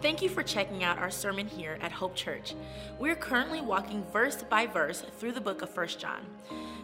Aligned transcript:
Thank 0.00 0.20
you 0.20 0.28
for 0.28 0.42
checking 0.42 0.84
out 0.84 0.98
our 0.98 1.10
sermon 1.10 1.46
here 1.46 1.78
at 1.80 1.90
Hope 1.90 2.14
Church. 2.14 2.54
We're 2.98 3.16
currently 3.16 3.60
walking 3.60 4.04
verse 4.12 4.42
by 4.42 4.66
verse 4.66 5.02
through 5.18 5.32
the 5.32 5.40
book 5.40 5.62
of 5.62 5.74
1 5.74 5.88
John. 5.98 6.26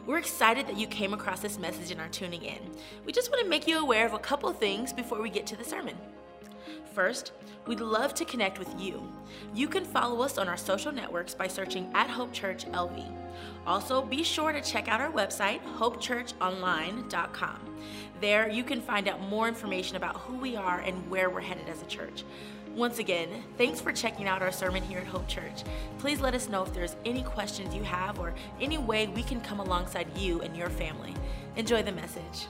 We're 0.07 0.19
excited 0.19 0.67
that 0.67 0.79
you 0.79 0.87
came 0.87 1.13
across 1.13 1.41
this 1.41 1.59
message 1.59 1.91
and 1.91 2.01
are 2.01 2.09
tuning 2.09 2.43
in. 2.43 2.59
We 3.05 3.13
just 3.13 3.31
want 3.31 3.43
to 3.43 3.49
make 3.49 3.67
you 3.67 3.79
aware 3.79 4.07
of 4.07 4.15
a 4.15 4.19
couple 4.19 4.51
things 4.53 4.93
before 4.93 5.21
we 5.21 5.29
get 5.29 5.47
to 5.49 5.57
the 5.57 5.65
sermon. 5.65 5.97
First, 6.95 7.33
we'd 7.67 7.81
love 7.81 8.15
to 8.15 8.25
connect 8.25 8.59
with 8.59 8.75
you. 8.81 9.07
You 9.55 9.69
can 9.69 9.85
follow 9.85 10.23
us 10.23 10.39
on 10.39 10.49
our 10.49 10.57
social 10.57 10.91
networks 10.91 11.35
by 11.35 11.47
searching 11.47 11.91
at 11.95 12.11
Hope 12.11 12.33
Church 12.33 12.67
LV. 12.67 13.05
Also, 13.67 14.03
be 14.03 14.25
sure 14.25 14.53
to 14.53 14.61
check 14.61 14.89
out 14.89 15.01
our 15.01 15.13
website, 15.13 15.61
hopechurchonline.com. 15.77 17.77
There, 18.21 18.51
you 18.51 18.65
can 18.65 18.81
find 18.81 19.09
out 19.09 19.21
more 19.21 19.49
information 19.49 19.97
about 19.97 20.17
who 20.17 20.37
we 20.37 20.57
are 20.57 20.81
and 20.81 21.09
where 21.09 21.31
we're 21.31 21.41
headed 21.41 21.69
as 21.69 21.83
a 21.83 21.87
church. 21.87 22.25
Once 22.77 23.01
again, 23.01 23.29
thanks 23.59 23.81
for 23.81 23.93
checking 23.93 24.29
out 24.29 24.43
our 24.43 24.53
sermon 24.53 24.81
here 24.83 25.01
at 25.01 25.07
Hope 25.07 25.27
Church. 25.27 25.65
Please 25.99 26.21
let 26.21 26.35
us 26.35 26.49
know 26.49 26.63
if 26.63 26.73
there's 26.73 26.95
any 27.05 27.23
questions 27.23 27.75
you 27.75 27.83
have 27.83 28.21
or 28.21 28.33
any 28.61 28.79
way 28.79 29.09
we 29.09 29.25
can 29.25 29.41
come 29.41 29.59
alongside 29.59 30.07
you 30.17 30.41
and 30.43 30.57
your 30.57 30.71
family. 30.71 31.13
Enjoy 31.57 31.83
the 31.83 31.91
message. 31.91 32.47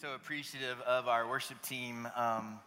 So 0.00 0.14
appreciative 0.14 0.80
of 0.82 1.08
our 1.08 1.28
worship 1.28 1.60
team. 1.60 2.06
Um, 2.14 2.60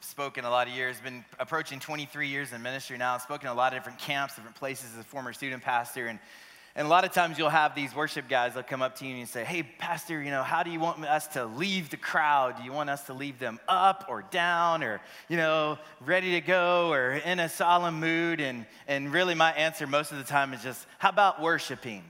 spoken 0.00 0.46
a 0.46 0.50
lot 0.50 0.66
of 0.66 0.72
years, 0.72 0.98
been 1.00 1.22
approaching 1.38 1.78
23 1.78 2.26
years 2.26 2.52
in 2.52 2.62
ministry 2.62 2.96
now, 2.96 3.18
spoken 3.18 3.48
a 3.48 3.54
lot 3.54 3.74
of 3.74 3.78
different 3.80 3.98
camps, 3.98 4.36
different 4.36 4.56
places 4.56 4.94
as 4.94 5.00
a 5.00 5.04
former 5.04 5.32
student 5.34 5.62
pastor, 5.62 6.06
and 6.06 6.18
and 6.78 6.86
a 6.86 6.88
lot 6.88 7.04
of 7.04 7.10
times 7.10 7.38
you'll 7.38 7.48
have 7.50 7.74
these 7.74 7.92
worship 7.92 8.28
guys 8.28 8.54
that 8.54 8.68
come 8.68 8.82
up 8.82 8.94
to 9.00 9.04
you 9.04 9.16
and 9.16 9.28
say, 9.28 9.42
Hey, 9.42 9.64
Pastor, 9.64 10.22
you 10.22 10.30
know, 10.30 10.44
how 10.44 10.62
do 10.62 10.70
you 10.70 10.78
want 10.78 11.04
us 11.04 11.26
to 11.28 11.44
leave 11.44 11.90
the 11.90 11.96
crowd? 11.96 12.56
Do 12.56 12.62
you 12.62 12.70
want 12.70 12.88
us 12.88 13.06
to 13.06 13.14
leave 13.14 13.40
them 13.40 13.58
up 13.66 14.04
or 14.08 14.22
down 14.30 14.84
or, 14.84 15.00
you 15.28 15.36
know, 15.36 15.76
ready 16.06 16.30
to 16.34 16.40
go 16.40 16.92
or 16.92 17.14
in 17.14 17.40
a 17.40 17.48
solemn 17.48 17.98
mood? 17.98 18.40
And, 18.40 18.64
and 18.86 19.12
really, 19.12 19.34
my 19.34 19.50
answer 19.54 19.88
most 19.88 20.12
of 20.12 20.18
the 20.18 20.24
time 20.24 20.54
is 20.54 20.62
just, 20.62 20.86
How 21.00 21.08
about 21.08 21.42
worshiping? 21.42 22.04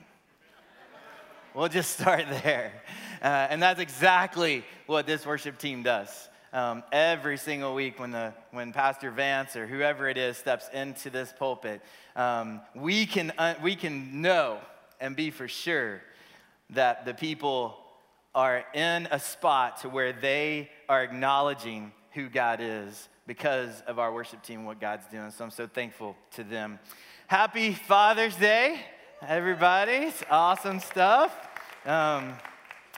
we'll 1.55 1.67
just 1.67 1.89
start 1.99 2.25
there. 2.43 2.71
Uh, 3.23 3.47
and 3.49 3.63
that's 3.63 3.79
exactly 3.79 4.63
what 4.85 5.07
this 5.07 5.25
worship 5.25 5.57
team 5.57 5.81
does 5.81 6.28
um, 6.53 6.83
every 6.91 7.37
single 7.37 7.75
week 7.75 7.99
when, 7.99 8.11
the, 8.11 8.33
when 8.51 8.73
Pastor 8.73 9.11
Vance 9.11 9.55
or 9.55 9.67
whoever 9.67 10.07
it 10.07 10.17
is 10.17 10.37
steps 10.37 10.69
into 10.73 11.09
this 11.09 11.33
pulpit, 11.37 11.81
um, 12.15 12.61
we, 12.75 13.05
can, 13.05 13.31
uh, 13.37 13.55
we 13.61 13.75
can 13.75 14.21
know 14.21 14.59
and 14.99 15.15
be 15.15 15.31
for 15.31 15.47
sure 15.47 16.01
that 16.71 17.05
the 17.05 17.13
people 17.13 17.77
are 18.35 18.65
in 18.73 19.07
a 19.11 19.19
spot 19.19 19.81
to 19.81 19.89
where 19.89 20.13
they 20.13 20.69
are 20.87 21.03
acknowledging 21.03 21.91
who 22.11 22.29
God 22.29 22.59
is 22.61 23.09
because 23.27 23.81
of 23.81 23.99
our 23.99 24.11
worship 24.13 24.41
team, 24.41 24.65
what 24.65 24.79
God's 24.79 25.05
doing. 25.07 25.29
So 25.31 25.43
I'm 25.43 25.51
so 25.51 25.67
thankful 25.67 26.15
to 26.31 26.43
them. 26.43 26.79
Happy 27.27 27.73
Father's 27.73 28.35
Day, 28.35 28.79
everybody. 29.21 29.91
It's 29.91 30.23
awesome 30.31 30.79
stuff. 30.79 31.47
Um, 31.85 32.33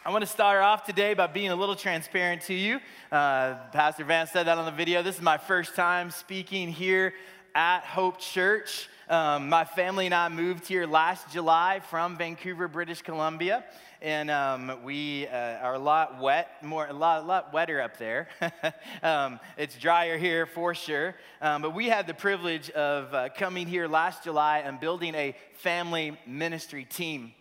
I 0.04 0.10
want 0.10 0.24
to 0.24 0.28
start 0.28 0.64
off 0.64 0.84
today 0.84 1.14
by 1.14 1.28
being 1.28 1.52
a 1.52 1.56
little 1.56 1.76
transparent 1.76 2.42
to 2.44 2.56
you. 2.56 2.80
Uh, 3.12 3.54
Pastor 3.72 4.04
Vance 4.04 4.32
said 4.32 4.48
that 4.48 4.58
on 4.58 4.66
the 4.66 4.72
video. 4.72 5.04
This 5.04 5.18
is 5.18 5.22
my 5.22 5.38
first 5.38 5.76
time 5.76 6.10
speaking 6.10 6.70
here 6.70 7.14
at 7.54 7.82
Hope 7.82 8.18
Church. 8.18 8.90
Um, 9.08 9.48
my 9.48 9.64
family 9.64 10.08
and 10.08 10.16
I 10.16 10.28
moved 10.30 10.66
here 10.66 10.88
last 10.88 11.32
July 11.32 11.82
from 11.88 12.18
Vancouver, 12.18 12.68
British 12.68 13.04
Columbia, 13.04 13.64
and 14.02 14.32
um, 14.32 14.80
we 14.84 15.28
uh, 15.28 15.60
are 15.60 15.76
a 15.76 15.80
lot 15.80 16.20
wet, 16.20 16.50
more 16.64 16.88
a 16.88 16.94
lot, 16.94 17.22
a 17.22 17.26
lot 17.28 17.54
wetter 17.54 17.80
up 17.80 17.98
there. 17.98 18.28
um, 19.04 19.40
it's 19.56 19.78
drier 19.78 20.18
here 20.18 20.48
for 20.48 20.74
sure, 20.74 21.14
um, 21.44 21.62
but 21.62 21.76
we 21.76 21.88
had 21.88 22.08
the 22.08 22.16
privilege 22.16 22.72
of 22.72 23.14
uh, 23.14 23.30
coming 23.38 23.68
here 23.68 23.88
last 23.88 24.24
July 24.24 24.64
and 24.66 24.80
building 24.80 25.14
a 25.14 25.36
family 25.54 26.18
ministry 26.26 26.86
team. 26.86 27.34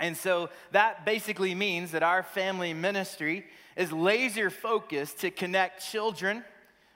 And 0.00 0.16
so 0.16 0.48
that 0.72 1.04
basically 1.04 1.54
means 1.54 1.92
that 1.92 2.02
our 2.02 2.22
family 2.22 2.72
ministry 2.74 3.44
is 3.76 3.92
laser 3.92 4.50
focused 4.50 5.20
to 5.20 5.30
connect 5.30 5.86
children, 5.90 6.42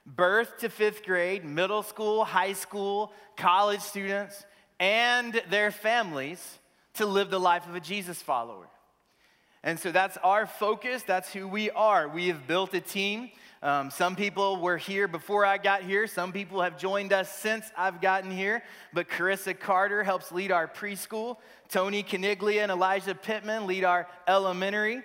birth 0.06 0.58
to 0.58 0.68
fifth 0.68 1.04
grade, 1.04 1.44
middle 1.44 1.82
school, 1.82 2.24
high 2.24 2.54
school, 2.54 3.12
college 3.36 3.80
students, 3.80 4.44
and 4.80 5.40
their 5.50 5.70
families 5.70 6.58
to 6.94 7.06
live 7.06 7.30
the 7.30 7.40
life 7.40 7.66
of 7.68 7.74
a 7.74 7.80
Jesus 7.80 8.20
follower. 8.22 8.66
And 9.62 9.78
so 9.78 9.92
that's 9.92 10.16
our 10.18 10.46
focus. 10.46 11.02
That's 11.02 11.32
who 11.32 11.48
we 11.48 11.70
are. 11.70 12.08
We 12.08 12.28
have 12.28 12.46
built 12.46 12.74
a 12.74 12.80
team. 12.80 13.30
Um, 13.64 13.90
some 13.90 14.14
people 14.14 14.60
were 14.60 14.76
here 14.76 15.08
before 15.08 15.46
I 15.46 15.56
got 15.56 15.82
here. 15.82 16.06
Some 16.06 16.32
people 16.32 16.60
have 16.60 16.78
joined 16.78 17.14
us 17.14 17.34
since 17.34 17.64
I've 17.78 18.02
gotten 18.02 18.30
here. 18.30 18.62
But 18.92 19.08
Carissa 19.08 19.58
Carter 19.58 20.04
helps 20.04 20.30
lead 20.30 20.52
our 20.52 20.68
preschool. 20.68 21.38
Tony 21.70 22.02
Caniglia 22.02 22.60
and 22.60 22.70
Elijah 22.70 23.14
Pittman 23.14 23.66
lead 23.66 23.84
our 23.84 24.06
elementary. 24.28 25.02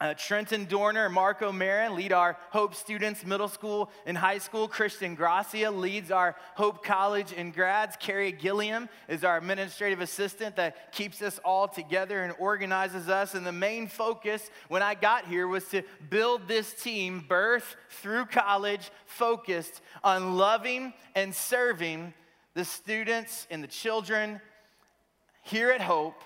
Uh, 0.00 0.12
Trenton 0.12 0.64
Dorner 0.64 1.06
and 1.06 1.14
Marco 1.14 1.52
Marin 1.52 1.94
lead 1.94 2.12
our 2.12 2.36
Hope 2.50 2.74
students, 2.74 3.24
middle 3.24 3.46
school 3.46 3.90
and 4.06 4.18
high 4.18 4.38
school. 4.38 4.66
Christian 4.66 5.14
Gracia 5.14 5.70
leads 5.70 6.10
our 6.10 6.34
Hope 6.56 6.84
College 6.84 7.32
and 7.34 7.54
grads. 7.54 7.96
Carrie 8.00 8.32
Gilliam 8.32 8.88
is 9.08 9.22
our 9.22 9.36
administrative 9.36 10.00
assistant 10.00 10.56
that 10.56 10.92
keeps 10.92 11.22
us 11.22 11.38
all 11.44 11.68
together 11.68 12.24
and 12.24 12.34
organizes 12.40 13.08
us. 13.08 13.34
And 13.34 13.46
the 13.46 13.52
main 13.52 13.86
focus 13.86 14.50
when 14.66 14.82
I 14.82 14.94
got 14.94 15.26
here 15.26 15.46
was 15.46 15.64
to 15.68 15.82
build 16.10 16.48
this 16.48 16.74
team, 16.74 17.24
birth 17.28 17.76
through 17.88 18.26
college, 18.26 18.90
focused 19.06 19.80
on 20.02 20.36
loving 20.36 20.92
and 21.14 21.32
serving 21.32 22.12
the 22.54 22.64
students 22.64 23.46
and 23.48 23.62
the 23.62 23.68
children 23.68 24.40
here 25.44 25.70
at 25.70 25.80
Hope 25.80 26.20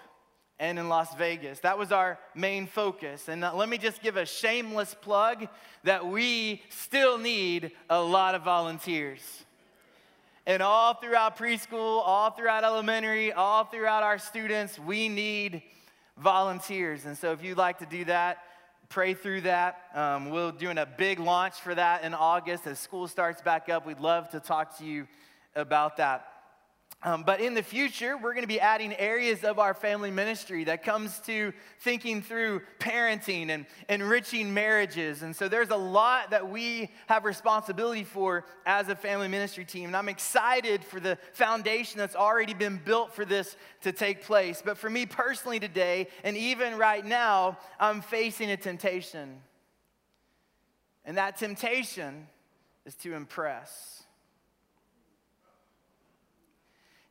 and 0.61 0.79
in 0.79 0.89
Las 0.89 1.15
Vegas. 1.15 1.61
That 1.61 1.79
was 1.79 1.93
our 1.93 2.19
main 2.35 2.67
focus. 2.67 3.29
And 3.29 3.45
uh, 3.45 3.55
let 3.55 3.69
me 3.69 3.79
just 3.79 4.03
give 4.03 4.17
a 4.17 4.27
shameless 4.27 4.95
plug 4.95 5.49
that 5.85 6.07
we 6.07 6.63
still 6.69 7.19
need 7.19 7.73
a 7.89 8.01
lot 8.01 8.35
of 8.35 8.43
volunteers. 8.43 9.21
And 10.47 10.63
all 10.63 10.95
throughout 10.95 11.37
preschool, 11.37 12.03
all 12.05 12.31
throughout 12.31 12.65
elementary, 12.65 13.33
all 13.33 13.65
throughout 13.65 14.03
our 14.03 14.19
students, 14.19 14.79
we 14.79 15.09
need 15.09 15.63
volunteers. 16.17 17.05
And 17.05 17.17
so 17.17 17.33
if 17.33 17.45
you'd 17.45 17.59
like 17.59 17.79
to 17.79 17.87
do 17.87 18.05
that, 18.07 18.39
pray 18.89 19.15
through 19.15 19.43
that. 19.43 19.83
Um, 19.95 20.31
we're 20.31 20.53
doing 20.53 20.79
a 20.79 20.87
big 20.87 21.21
launch 21.21 21.55
for 21.55 21.75
that 21.75 22.03
in 22.03 22.15
August 22.15 22.67
as 22.67 22.79
school 22.79 23.07
starts 23.07 23.43
back 23.43 23.69
up. 23.69 23.87
We'd 23.87 24.01
love 24.01 24.31
to 24.31 24.41
talk 24.41 24.79
to 24.79 24.85
you 24.85 25.07
about 25.55 25.99
that. 25.99 26.28
Um, 27.04 27.22
but 27.22 27.41
in 27.41 27.54
the 27.54 27.62
future, 27.62 28.16
we're 28.16 28.32
going 28.32 28.42
to 28.42 28.48
be 28.48 28.59
adding 28.59 28.92
areas 28.94 29.44
of 29.44 29.60
our 29.60 29.72
family 29.72 30.10
ministry 30.10 30.64
that 30.64 30.82
comes 30.82 31.20
to 31.20 31.53
thinking 31.78 32.22
through 32.22 32.62
parenting 32.81 33.50
and 33.50 33.66
enriching 33.88 34.53
marriages. 34.53 35.22
And 35.22 35.34
so 35.34 35.47
there's 35.47 35.70
a 35.70 35.76
lot 35.76 36.31
that 36.31 36.50
we 36.50 36.91
have 37.06 37.25
responsibility 37.25 38.03
for 38.03 38.47
as 38.66 38.88
a 38.88 38.97
family 38.97 39.28
ministry 39.28 39.64
team. 39.64 39.86
And 39.86 39.97
I'm 39.97 40.09
excited 40.09 40.84
for 40.84 40.98
the 40.98 41.16
foundation 41.34 41.98
that's 41.98 42.16
already 42.16 42.53
been 42.53 42.81
built 42.84 43.15
for 43.15 43.25
this 43.25 43.56
to 43.82 43.92
take 43.92 44.25
place. 44.25 44.60
But 44.65 44.76
for 44.76 44.91
me 44.91 45.06
personally 45.06 45.60
today, 45.60 46.09
and 46.25 46.36
even 46.36 46.78
right 46.78 47.06
now, 47.06 47.59
I'm 47.78 48.00
facing 48.00 48.50
a 48.50 48.56
temptation. 48.56 49.41
And 51.04 51.16
that 51.16 51.36
temptation 51.36 52.26
is 52.84 52.97
to 52.97 53.15
impress. 53.15 54.03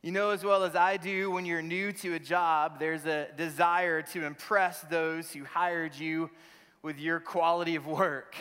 You 0.02 0.12
know 0.12 0.30
as 0.30 0.44
well 0.44 0.62
as 0.62 0.76
I 0.76 0.96
do, 0.96 1.30
when 1.30 1.44
you're 1.44 1.60
new 1.60 1.92
to 1.92 2.14
a 2.14 2.18
job, 2.20 2.78
there's 2.78 3.04
a 3.04 3.26
desire 3.36 4.02
to 4.02 4.24
impress 4.24 4.80
those 4.82 5.32
who 5.32 5.44
hired 5.44 5.96
you 5.96 6.30
with 6.82 7.00
your 7.00 7.18
quality 7.18 7.74
of 7.74 7.86
work. 7.86 8.36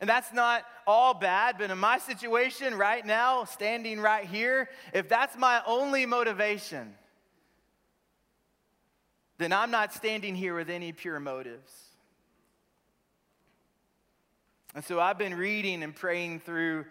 And 0.00 0.08
that's 0.08 0.32
not 0.32 0.64
all 0.86 1.12
bad, 1.12 1.56
but 1.58 1.70
in 1.70 1.78
my 1.78 1.98
situation 1.98 2.74
right 2.74 3.04
now, 3.04 3.44
standing 3.44 4.00
right 4.00 4.24
here, 4.24 4.70
if 4.94 5.08
that's 5.08 5.36
my 5.36 5.62
only 5.66 6.06
motivation, 6.06 6.94
then 9.38 9.52
I'm 9.52 9.70
not 9.70 9.92
standing 9.92 10.34
here 10.34 10.56
with 10.56 10.70
any 10.70 10.92
pure 10.92 11.20
motives. 11.20 11.72
And 14.74 14.82
so 14.82 14.98
I've 14.98 15.18
been 15.18 15.34
reading 15.34 15.82
and 15.82 15.94
praying 15.94 16.40
through 16.40 16.86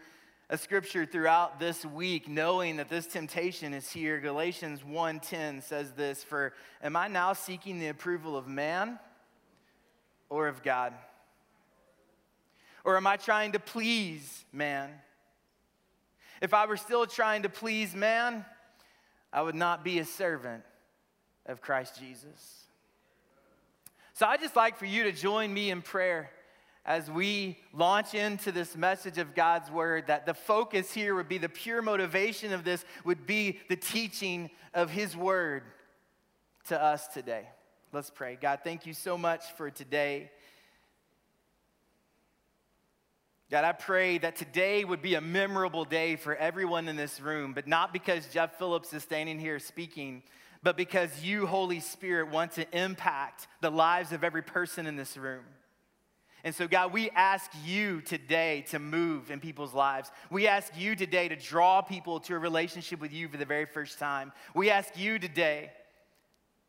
a 0.51 0.57
scripture 0.57 1.06
throughout 1.06 1.62
this 1.62 1.86
week 1.86 2.27
knowing 2.27 2.75
that 2.75 2.89
this 2.89 3.07
temptation 3.07 3.74
is 3.74 3.89
here. 3.89 4.19
Galatians 4.19 4.81
1.10 4.81 5.63
says 5.63 5.92
this 5.92 6.25
for 6.25 6.51
am 6.83 6.98
i 6.98 7.07
now 7.07 7.31
seeking 7.31 7.80
the 7.80 7.88
approval 7.88 8.36
of 8.36 8.50
man 8.50 9.00
or 10.30 10.50
of 10.50 10.62
god? 10.62 10.94
Or 12.83 12.98
am 12.98 13.07
i 13.07 13.15
trying 13.15 13.53
to 13.53 13.59
please 13.59 14.44
man? 14.51 14.89
If 16.42 16.53
i 16.53 16.65
were 16.65 16.77
still 16.77 17.06
trying 17.06 17.44
to 17.44 17.50
please 17.50 17.95
man 17.95 18.44
i 19.31 19.42
would 19.42 19.56
not 19.56 19.86
be 19.86 20.00
a 20.00 20.06
servant 20.06 20.63
of 21.45 21.62
christ 21.62 21.98
jesus. 21.98 22.65
So 24.15 24.25
i 24.25 24.36
just 24.36 24.57
like 24.57 24.75
for 24.75 24.86
you 24.86 25.03
to 25.03 25.13
join 25.13 25.53
me 25.53 25.71
in 25.71 25.81
prayer 25.81 26.30
as 26.86 27.10
we 27.12 27.60
launch 27.74 28.16
into 28.16 28.51
this 28.51 28.75
message 28.75 29.18
of 29.18 29.36
God's 29.36 29.69
word, 29.69 30.07
that 30.07 30.25
the 30.25 30.33
focus 30.33 30.92
here 30.92 31.13
would 31.16 31.30
be 31.30 31.38
the 31.38 31.50
pure 31.50 31.81
motivation 31.81 32.54
of 32.54 32.63
this 32.63 32.83
would 33.06 33.28
be 33.28 33.60
the 33.69 33.75
teaching 33.75 34.50
of 34.74 34.89
His 34.89 35.16
word 35.16 35.63
to 36.68 36.81
us 36.81 37.07
today. 37.07 37.48
Let's 37.94 38.10
pray. 38.10 38.38
God, 38.39 38.60
thank 38.63 38.86
you 38.86 38.94
so 38.94 39.18
much 39.18 39.44
for 39.57 39.69
today. 39.69 40.31
God, 43.51 43.66
I 43.66 43.74
pray 43.74 44.18
that 44.19 44.38
today 44.38 44.86
would 44.86 45.01
be 45.01 45.16
a 45.16 45.22
memorable 45.22 45.84
day 45.84 46.16
for 46.16 46.36
everyone 46.36 46.88
in 46.88 46.95
this 46.95 47.19
room, 47.19 47.54
but 47.54 47.68
not 47.68 47.92
because 47.92 48.25
Jeff 48.27 48.57
Phillips 48.57 48.94
is 48.94 49.04
standing 49.04 49.38
here 49.38 49.60
speaking, 49.60 50.24
but 50.63 50.77
because 50.77 51.22
you, 51.22 51.45
Holy 51.45 51.81
Spirit, 51.81 52.31
want 52.31 52.54
to 52.54 52.66
impact 52.75 53.48
the 53.60 53.69
lives 53.69 54.13
of 54.13 54.24
every 54.24 54.42
person 54.42 54.88
in 54.88 54.95
this 54.95 55.18
room. 55.18 55.44
And 56.44 56.56
so, 56.56 56.68
God, 56.68 56.92
we 56.92 57.10
ask 57.12 57.52
you 57.64 58.02
today 58.02 58.66
to 58.70 58.80
move 58.80 59.30
in 59.30 59.40
people's 59.40 59.74
lives. 59.74 60.12
We 60.30 60.48
ask 60.48 60.72
you 60.76 60.96
today 60.96 61.28
to 61.28 61.36
draw 61.36 61.82
people 61.82 62.20
to 62.22 62.36
a 62.36 62.40
relationship 62.40 63.00
with 63.00 63.14
you 63.14 63.28
for 63.28 63.38
the 63.38 63.46
very 63.46 63.66
first 63.66 64.00
time. 64.00 64.32
We 64.56 64.70
ask 64.70 64.98
you 64.98 65.20
today 65.20 65.72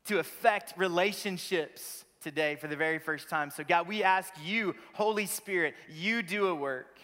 to 0.07 0.19
affect 0.19 0.75
relationships 0.77 2.05
today 2.21 2.57
for 2.57 2.69
the 2.69 2.77
very 2.77 2.99
first 2.99 3.29
time. 3.29 3.51
So, 3.51 3.65
God, 3.65 3.89
we 3.89 4.03
ask 4.03 4.33
you, 4.45 4.75
Holy 4.93 5.27
Spirit, 5.27 5.75
you 5.89 6.23
do 6.23 6.49
a 6.49 6.55
work 6.55 6.99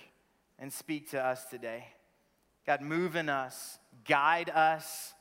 and 0.58 0.72
speak 0.72 1.10
to 1.10 1.24
us 1.24 1.44
today. 1.46 1.86
God, 2.66 2.82
move 2.82 3.16
in 3.16 3.28
us, 3.28 3.78
guide 4.06 4.50
us, 4.50 5.14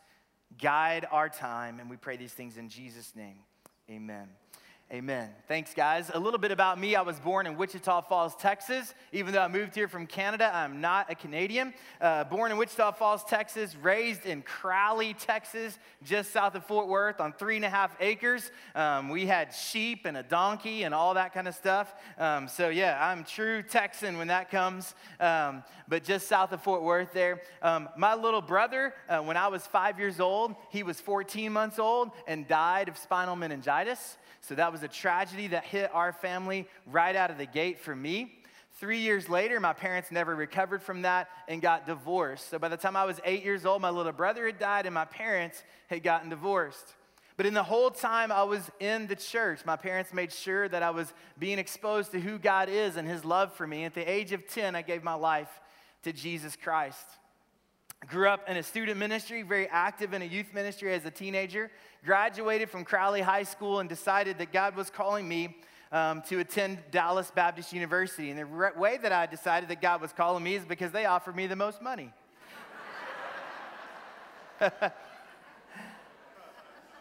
guide 0.61 1.05
our 1.11 1.29
time, 1.29 1.79
and 1.79 1.89
we 1.89 1.97
pray 1.97 2.17
these 2.17 2.33
things 2.33 2.57
in 2.57 2.69
Jesus' 2.69 3.13
name. 3.15 3.39
Amen. 3.89 4.27
Amen. 4.89 5.29
Thanks, 5.49 5.73
guys. 5.73 6.09
A 6.13 6.19
little 6.19 6.39
bit 6.39 6.51
about 6.51 6.79
me. 6.79 6.95
I 6.95 7.01
was 7.01 7.19
born 7.19 7.45
in 7.45 7.57
Wichita 7.57 8.03
Falls, 8.03 8.33
Texas. 8.37 8.93
Even 9.11 9.33
though 9.33 9.41
I 9.41 9.49
moved 9.49 9.75
here 9.75 9.89
from 9.89 10.07
Canada, 10.07 10.49
I'm 10.53 10.79
not 10.79 11.11
a 11.11 11.15
Canadian. 11.15 11.73
Uh, 11.99 12.23
born 12.23 12.53
in 12.53 12.57
Wichita 12.57 12.93
Falls, 12.93 13.25
Texas, 13.25 13.75
raised 13.75 14.25
in 14.25 14.43
Crowley, 14.43 15.13
Texas, 15.13 15.77
just 16.05 16.31
south 16.31 16.55
of 16.55 16.63
Fort 16.63 16.87
Worth 16.87 17.19
on 17.19 17.33
three 17.33 17.57
and 17.57 17.65
a 17.65 17.69
half 17.69 17.97
acres. 17.99 18.49
Um, 18.75 19.09
we 19.09 19.25
had 19.25 19.53
sheep 19.53 20.05
and 20.05 20.15
a 20.15 20.23
donkey 20.23 20.83
and 20.83 20.95
all 20.95 21.15
that 21.15 21.33
kind 21.33 21.49
of 21.49 21.55
stuff. 21.55 21.93
Um, 22.17 22.47
so, 22.47 22.69
yeah, 22.69 22.97
I'm 23.05 23.25
true 23.25 23.63
Texan 23.63 24.17
when 24.17 24.27
that 24.27 24.49
comes, 24.49 24.95
um, 25.19 25.65
but 25.89 26.05
just 26.05 26.29
south 26.29 26.53
of 26.53 26.61
Fort 26.63 26.81
Worth 26.81 27.11
there. 27.11 27.41
Um, 27.61 27.89
my 27.97 28.15
little 28.15 28.41
brother, 28.41 28.93
uh, 29.09 29.19
when 29.19 29.35
I 29.35 29.49
was 29.49 29.67
five 29.67 29.99
years 29.99 30.21
old, 30.21 30.55
he 30.69 30.81
was 30.81 31.01
14 31.01 31.51
months 31.51 31.77
old 31.77 32.11
and 32.25 32.47
died 32.47 32.87
of 32.87 32.97
spinal 32.97 33.35
meningitis. 33.35 34.15
So 34.41 34.55
that 34.55 34.71
was 34.71 34.76
a 34.83 34.87
tragedy 34.87 35.47
that 35.47 35.63
hit 35.63 35.89
our 35.93 36.13
family 36.13 36.67
right 36.85 37.15
out 37.15 37.31
of 37.31 37.37
the 37.37 37.45
gate 37.45 37.79
for 37.79 37.95
me. 37.95 38.39
Three 38.79 38.99
years 38.99 39.27
later, 39.27 39.59
my 39.59 39.73
parents 39.73 40.11
never 40.11 40.35
recovered 40.35 40.83
from 40.83 41.01
that 41.01 41.29
and 41.47 41.61
got 41.61 41.87
divorced. 41.87 42.49
So 42.49 42.59
by 42.59 42.67
the 42.69 42.77
time 42.77 42.95
I 42.95 43.05
was 43.05 43.19
eight 43.25 43.43
years 43.43 43.65
old, 43.65 43.81
my 43.81 43.89
little 43.89 44.11
brother 44.11 44.45
had 44.45 44.59
died 44.59 44.85
and 44.85 44.93
my 44.93 45.05
parents 45.05 45.63
had 45.87 46.03
gotten 46.03 46.29
divorced. 46.29 46.93
But 47.37 47.45
in 47.45 47.53
the 47.53 47.63
whole 47.63 47.91
time 47.91 48.31
I 48.31 48.43
was 48.43 48.69
in 48.79 49.07
the 49.07 49.15
church, 49.15 49.65
my 49.65 49.75
parents 49.75 50.13
made 50.13 50.31
sure 50.31 50.67
that 50.69 50.83
I 50.83 50.89
was 50.89 51.13
being 51.39 51.59
exposed 51.59 52.11
to 52.11 52.19
who 52.19 52.37
God 52.37 52.69
is 52.69 52.97
and 52.97 53.07
his 53.07 53.25
love 53.25 53.53
for 53.53 53.65
me. 53.65 53.85
At 53.85 53.93
the 53.93 54.07
age 54.07 54.31
of 54.31 54.47
10, 54.47 54.75
I 54.75 54.81
gave 54.81 55.03
my 55.03 55.13
life 55.13 55.49
to 56.03 56.13
Jesus 56.13 56.55
Christ. 56.55 57.05
Grew 58.05 58.29
up 58.29 58.47
in 58.47 58.57
a 58.57 58.63
student 58.63 58.97
ministry, 58.97 59.41
very 59.41 59.67
active 59.67 60.13
in 60.13 60.21
a 60.21 60.25
youth 60.25 60.53
ministry 60.53 60.93
as 60.93 61.03
a 61.05 61.11
teenager. 61.11 61.71
Graduated 62.05 62.69
from 62.69 62.85
Crowley 62.85 63.21
High 63.21 63.43
School 63.43 63.79
and 63.79 63.89
decided 63.89 64.37
that 64.37 64.53
God 64.53 64.75
was 64.75 64.89
calling 64.89 65.27
me 65.27 65.57
um, 65.91 66.21
to 66.23 66.39
attend 66.39 66.77
Dallas 66.91 67.31
Baptist 67.31 67.73
University. 67.73 68.29
And 68.29 68.39
the 68.39 68.45
re- 68.45 68.69
way 68.77 68.97
that 68.97 69.11
I 69.11 69.25
decided 69.25 69.67
that 69.69 69.81
God 69.81 69.99
was 69.99 70.13
calling 70.13 70.43
me 70.43 70.55
is 70.55 70.63
because 70.63 70.91
they 70.91 71.05
offered 71.05 71.35
me 71.35 71.47
the 71.47 71.55
most 71.55 71.81
money. 71.81 72.13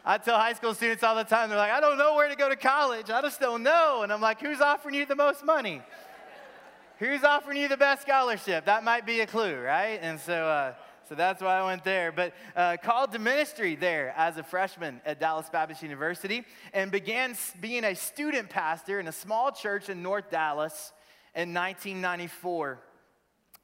I 0.04 0.18
tell 0.18 0.38
high 0.38 0.54
school 0.54 0.72
students 0.74 1.02
all 1.02 1.14
the 1.14 1.24
time, 1.24 1.50
they're 1.50 1.58
like, 1.58 1.72
I 1.72 1.80
don't 1.80 1.98
know 1.98 2.14
where 2.14 2.28
to 2.28 2.36
go 2.36 2.48
to 2.48 2.56
college. 2.56 3.10
I 3.10 3.20
just 3.20 3.38
don't 3.38 3.62
know. 3.62 4.02
And 4.02 4.12
I'm 4.12 4.20
like, 4.20 4.40
who's 4.40 4.60
offering 4.60 4.94
you 4.94 5.04
the 5.04 5.16
most 5.16 5.44
money? 5.44 5.82
Who's 6.98 7.22
offering 7.22 7.58
you 7.58 7.68
the 7.68 7.76
best 7.76 8.02
scholarship? 8.02 8.64
That 8.64 8.82
might 8.82 9.04
be 9.04 9.20
a 9.20 9.26
clue, 9.26 9.60
right? 9.60 9.98
And 10.00 10.18
so, 10.18 10.32
uh, 10.32 10.74
so 11.08 11.14
that's 11.14 11.40
why 11.40 11.58
I 11.58 11.64
went 11.64 11.84
there. 11.84 12.10
But 12.10 12.34
uh, 12.56 12.76
called 12.82 13.12
to 13.12 13.18
ministry 13.18 13.76
there 13.76 14.12
as 14.16 14.36
a 14.36 14.42
freshman 14.42 15.00
at 15.04 15.20
Dallas 15.20 15.48
Baptist 15.48 15.82
University 15.82 16.44
and 16.72 16.90
began 16.90 17.36
being 17.60 17.84
a 17.84 17.94
student 17.94 18.50
pastor 18.50 18.98
in 18.98 19.06
a 19.06 19.12
small 19.12 19.52
church 19.52 19.88
in 19.88 20.02
North 20.02 20.30
Dallas 20.30 20.92
in 21.34 21.54
1994. 21.54 22.80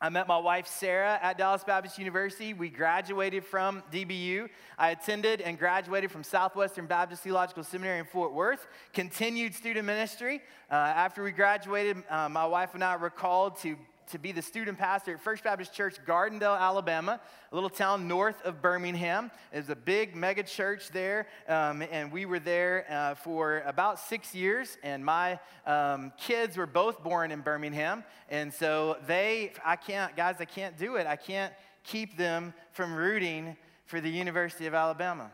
I 0.00 0.08
met 0.08 0.26
my 0.26 0.36
wife 0.38 0.66
Sarah 0.66 1.16
at 1.22 1.38
Dallas 1.38 1.62
Baptist 1.62 1.96
University. 1.96 2.54
We 2.54 2.70
graduated 2.70 3.44
from 3.44 3.84
DBU. 3.92 4.48
I 4.76 4.90
attended 4.90 5.40
and 5.40 5.56
graduated 5.56 6.10
from 6.10 6.24
Southwestern 6.24 6.86
Baptist 6.86 7.22
Theological 7.22 7.62
Seminary 7.62 8.00
in 8.00 8.04
Fort 8.06 8.34
Worth. 8.34 8.66
Continued 8.92 9.54
student 9.54 9.86
ministry. 9.86 10.42
Uh, 10.68 10.74
after 10.74 11.22
we 11.22 11.30
graduated, 11.30 12.02
uh, 12.10 12.28
my 12.28 12.44
wife 12.44 12.74
and 12.74 12.82
I 12.82 12.96
were 12.96 13.10
called 13.10 13.58
to 13.58 13.76
to 14.12 14.18
be 14.18 14.30
the 14.30 14.42
student 14.42 14.76
pastor 14.76 15.14
at 15.14 15.20
First 15.22 15.42
Baptist 15.42 15.72
Church, 15.72 15.96
Gardendale, 16.06 16.58
Alabama, 16.58 17.18
a 17.50 17.54
little 17.54 17.70
town 17.70 18.06
north 18.06 18.42
of 18.42 18.60
Birmingham. 18.60 19.30
There's 19.50 19.70
a 19.70 19.74
big 19.74 20.14
mega 20.14 20.42
church 20.42 20.90
there, 20.90 21.26
um, 21.48 21.82
and 21.90 22.12
we 22.12 22.26
were 22.26 22.38
there 22.38 22.84
uh, 22.90 23.14
for 23.14 23.60
about 23.60 23.98
six 23.98 24.34
years. 24.34 24.76
And 24.82 25.02
my 25.02 25.40
um, 25.66 26.12
kids 26.18 26.58
were 26.58 26.66
both 26.66 27.02
born 27.02 27.32
in 27.32 27.40
Birmingham, 27.40 28.04
and 28.28 28.52
so 28.52 28.98
they, 29.06 29.52
I 29.64 29.76
can't, 29.76 30.14
guys, 30.14 30.36
I 30.40 30.44
can't 30.44 30.76
do 30.76 30.96
it. 30.96 31.06
I 31.06 31.16
can't 31.16 31.54
keep 31.82 32.18
them 32.18 32.52
from 32.72 32.94
rooting 32.94 33.56
for 33.86 33.98
the 34.02 34.10
University 34.10 34.66
of 34.66 34.74
Alabama. 34.74 35.30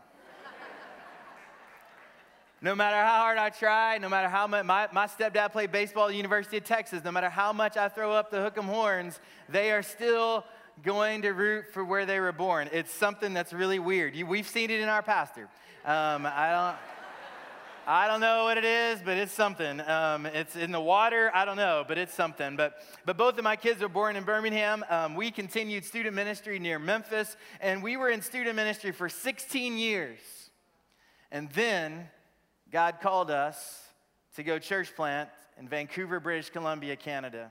No 2.61 2.75
matter 2.75 2.97
how 2.97 3.21
hard 3.21 3.39
I 3.39 3.51
try, 3.51 3.99
no 3.99 4.09
matter 4.09 4.29
how 4.29 4.49
much, 4.49 4.65
my, 4.65 4.89
my 4.93 5.07
stepdad 5.07 5.53
played 5.53 5.71
baseball 5.71 6.07
at 6.07 6.11
the 6.11 6.17
University 6.17 6.57
of 6.57 6.65
Texas, 6.65 7.05
no 7.05 7.13
matter 7.13 7.29
how 7.29 7.53
much 7.53 7.77
I 7.77 7.89
throw 7.89 8.11
up 8.11 8.33
the 8.33 8.39
hook'em 8.39 8.65
horns, 8.65 9.21
they 9.49 9.71
are 9.71 9.83
still 9.83 10.45
going 10.83 11.23
to 11.23 11.31
root 11.31 11.67
for 11.73 11.85
where 11.85 12.05
they 12.05 12.19
were 12.19 12.33
born. 12.33 12.69
It's 12.73 12.93
something 12.93 13.33
that's 13.33 13.53
really 13.53 13.79
weird. 13.79 14.17
You, 14.17 14.27
we've 14.27 14.49
seen 14.49 14.71
it 14.71 14.81
in 14.81 14.89
our 14.89 15.03
pastor. 15.03 15.43
Um, 15.85 16.27
I 16.27 16.51
don't. 16.51 16.77
I 17.91 18.07
don't 18.07 18.21
know 18.21 18.45
what 18.45 18.59
it 18.59 18.67
is, 18.67 19.01
but 19.03 19.17
it's 19.17 19.33
something. 19.33 19.81
Um, 19.81 20.27
it's 20.27 20.57
in 20.57 20.73
the 20.73 20.81
water. 20.81 21.31
I 21.33 21.47
don't 21.47 21.57
know, 21.57 21.87
but 21.89 21.97
it's 21.97 22.13
something. 22.13 22.55
But, 22.55 22.75
but 23.07 23.17
both 23.17 23.39
of 23.39 23.45
my 23.45 23.57
kids 23.57 23.81
were 23.81 23.89
born 23.89 24.15
in 24.15 24.25
Birmingham. 24.25 24.85
Um, 24.91 25.15
we 25.15 25.31
continued 25.31 25.87
student 25.87 26.15
ministry 26.15 26.59
near 26.59 26.79
Memphis, 26.79 27.35
and 27.63 27.83
we 27.83 27.97
were 27.97 28.11
in 28.11 28.21
student 28.21 28.57
ministry 28.57 28.93
for 28.93 29.09
16 29.09 29.79
years. 29.79 30.19
And 31.33 31.51
then 31.53 32.11
God 32.71 33.01
called 33.01 33.31
us 33.31 33.83
to 34.37 34.43
go 34.43 34.59
church 34.59 34.95
plant 34.95 35.31
in 35.59 35.69
Vancouver, 35.69 36.21
British 36.21 36.51
Columbia, 36.51 36.97
Canada. 36.97 37.51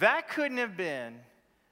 That 0.00 0.28
couldn't 0.28 0.58
have 0.58 0.76
been 0.76 1.14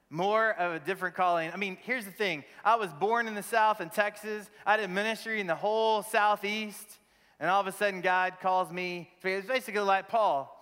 more 0.09 0.51
of 0.53 0.75
a 0.75 0.79
different 0.79 1.17
calling. 1.17 1.51
I 1.53 1.57
mean, 1.57 1.77
here's 1.83 2.05
the 2.05 2.13
thing 2.13 2.45
I 2.65 2.77
was 2.77 2.93
born 2.93 3.27
in 3.27 3.35
the 3.35 3.43
South 3.43 3.81
in 3.81 3.91
Texas, 3.91 4.49
I 4.65 4.77
did 4.77 4.91
ministry 4.91 5.41
in 5.41 5.47
the 5.47 5.55
whole 5.55 6.03
Southeast, 6.03 6.99
and 7.41 7.51
all 7.51 7.61
of 7.61 7.67
a 7.67 7.73
sudden, 7.73 8.01
God 8.01 8.35
calls 8.41 8.71
me. 8.71 9.11
It's 9.23 9.49
basically 9.49 9.81
like 9.81 10.09
Paul. 10.09 10.59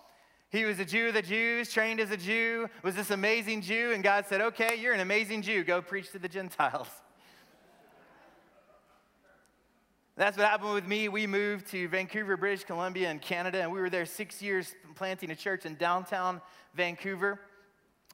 He 0.51 0.65
was 0.65 0.81
a 0.81 0.85
Jew 0.85 1.09
of 1.09 1.15
the 1.15 1.23
Jews, 1.23 1.73
trained 1.73 2.01
as 2.01 2.11
a 2.11 2.17
Jew, 2.17 2.69
was 2.83 2.97
this 2.97 3.11
amazing 3.11 3.63
Jew, 3.63 3.93
and 3.93 4.03
God 4.03 4.25
said, 4.27 4.41
Okay, 4.41 4.77
you're 4.77 4.95
an 4.95 5.01
amazing 5.01 5.43
Jew. 5.43 5.63
Go 5.63 5.83
preach 5.83 6.11
to 6.13 6.19
the 6.19 6.29
Gentiles. 6.29 6.89
That's 10.17 10.37
what 10.37 10.47
happened 10.47 10.75
with 10.75 10.87
me. 10.87 11.09
We 11.09 11.27
moved 11.27 11.69
to 11.69 11.89
Vancouver, 11.89 12.37
British 12.37 12.65
Columbia, 12.65 13.11
in 13.11 13.21
Canada, 13.21 13.63
and 13.63 13.73
we 13.73 13.81
were 13.81 13.91
there 13.91 14.05
six 14.05 14.43
years 14.43 14.75
planting 14.95 15.31
a 15.31 15.37
church 15.37 15.65
in 15.65 15.77
downtown 15.77 16.41
Vancouver. 16.75 17.41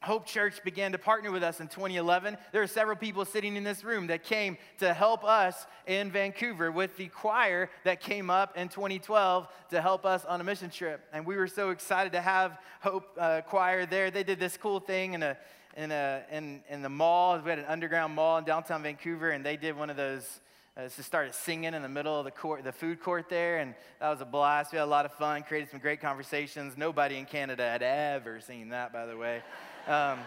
Hope 0.02 0.26
Church 0.26 0.62
began 0.62 0.92
to 0.92 0.98
partner 0.98 1.32
with 1.32 1.42
us 1.42 1.58
in 1.58 1.68
2011. 1.68 2.36
There 2.52 2.62
are 2.62 2.66
several 2.66 2.96
people 2.96 3.24
sitting 3.24 3.56
in 3.56 3.64
this 3.64 3.82
room 3.82 4.08
that 4.08 4.24
came 4.24 4.58
to 4.78 4.92
help 4.92 5.24
us 5.24 5.66
in 5.86 6.10
Vancouver 6.10 6.70
with 6.70 6.96
the 6.98 7.08
choir 7.08 7.70
that 7.84 8.00
came 8.00 8.28
up 8.28 8.56
in 8.58 8.68
2012 8.68 9.48
to 9.70 9.80
help 9.80 10.04
us 10.04 10.24
on 10.26 10.40
a 10.40 10.44
mission 10.44 10.68
trip. 10.68 11.00
And 11.14 11.24
we 11.24 11.36
were 11.36 11.48
so 11.48 11.70
excited 11.70 12.12
to 12.12 12.20
have 12.20 12.58
Hope 12.82 13.08
uh, 13.18 13.40
Choir 13.40 13.86
there. 13.86 14.10
They 14.10 14.22
did 14.22 14.38
this 14.38 14.58
cool 14.58 14.80
thing 14.80 15.14
in, 15.14 15.22
a, 15.22 15.36
in, 15.76 15.90
a, 15.90 16.22
in, 16.30 16.62
in 16.68 16.82
the 16.82 16.90
mall. 16.90 17.40
We 17.40 17.48
had 17.48 17.58
an 17.58 17.64
underground 17.64 18.14
mall 18.14 18.36
in 18.36 18.44
downtown 18.44 18.82
Vancouver, 18.82 19.30
and 19.30 19.44
they 19.44 19.56
did 19.56 19.76
one 19.76 19.88
of 19.88 19.96
those 19.96 20.40
uh, 20.76 20.82
just 20.82 21.04
started 21.04 21.34
singing 21.34 21.72
in 21.72 21.82
the 21.82 21.88
middle 21.88 22.18
of 22.18 22.24
the 22.24 22.30
court, 22.30 22.62
the 22.62 22.72
food 22.72 23.00
court 23.00 23.28
there, 23.28 23.58
and 23.58 23.74
that 23.98 24.10
was 24.10 24.20
a 24.20 24.26
blast. 24.26 24.72
We 24.72 24.78
had 24.78 24.84
a 24.84 24.86
lot 24.86 25.06
of 25.06 25.12
fun, 25.12 25.42
created 25.42 25.70
some 25.70 25.80
great 25.80 26.00
conversations. 26.00 26.76
Nobody 26.76 27.16
in 27.16 27.24
Canada 27.24 27.62
had 27.62 27.82
ever 27.82 28.40
seen 28.40 28.68
that, 28.70 28.92
by 28.92 29.06
the 29.06 29.16
way. 29.16 29.42
Um, 29.86 30.18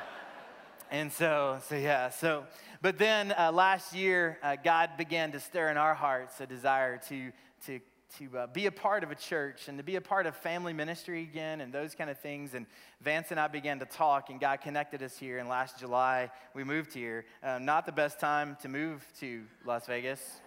and 0.90 1.12
so, 1.12 1.60
so 1.68 1.76
yeah, 1.76 2.10
so, 2.10 2.46
but 2.82 2.98
then 2.98 3.32
uh, 3.38 3.52
last 3.52 3.94
year, 3.94 4.40
uh, 4.42 4.56
God 4.64 4.92
began 4.98 5.32
to 5.34 5.40
stir 5.40 5.70
in 5.70 5.78
our 5.78 5.94
hearts 5.94 6.42
a 6.42 6.48
desire 6.48 7.00
to, 7.10 7.32
to 7.68 7.80
to 8.18 8.38
uh, 8.38 8.48
be 8.48 8.66
a 8.66 8.72
part 8.72 9.04
of 9.04 9.12
a 9.12 9.16
church 9.16 9.68
and 9.68 9.78
to 9.78 9.84
be 9.84 9.96
a 9.96 10.02
part 10.02 10.26
of 10.26 10.36
family 10.36 10.74
ministry 10.74 11.22
again 11.22 11.62
and 11.62 11.72
those 11.72 11.94
kind 11.94 12.10
of 12.10 12.18
things. 12.18 12.54
And 12.54 12.66
Vance 13.02 13.32
and 13.32 13.40
I 13.40 13.48
began 13.48 13.80
to 13.80 13.86
talk, 13.86 14.30
and 14.30 14.40
God 14.40 14.62
connected 14.62 15.04
us 15.04 15.18
here. 15.18 15.38
And 15.38 15.48
last 15.48 15.80
July, 15.80 16.32
we 16.54 16.64
moved 16.64 16.94
here. 16.94 17.26
Um, 17.44 17.66
not 17.66 17.86
the 17.86 17.92
best 17.92 18.20
time 18.20 18.58
to 18.62 18.68
move 18.68 19.06
to 19.20 19.44
Las 19.66 19.86
Vegas, 19.86 20.42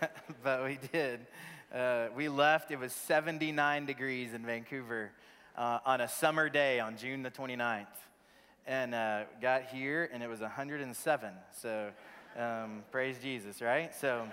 but 0.42 0.64
we 0.64 0.78
did. 0.92 1.26
Uh, 1.74 2.06
we 2.16 2.28
left, 2.28 2.70
it 2.70 2.78
was 2.78 2.92
79 2.92 3.86
degrees 3.86 4.32
in 4.32 4.44
Vancouver 4.46 5.10
uh, 5.56 5.80
on 5.84 6.00
a 6.00 6.08
summer 6.08 6.48
day 6.48 6.80
on 6.80 6.96
June 6.96 7.22
the 7.22 7.30
29th. 7.30 7.86
And 8.66 8.94
uh, 8.94 9.24
got 9.40 9.64
here, 9.64 10.08
and 10.12 10.22
it 10.22 10.28
was 10.28 10.40
107. 10.40 11.30
So 11.60 11.90
um, 12.38 12.82
praise 12.90 13.16
Jesus, 13.22 13.60
right? 13.60 13.94
So. 13.94 14.26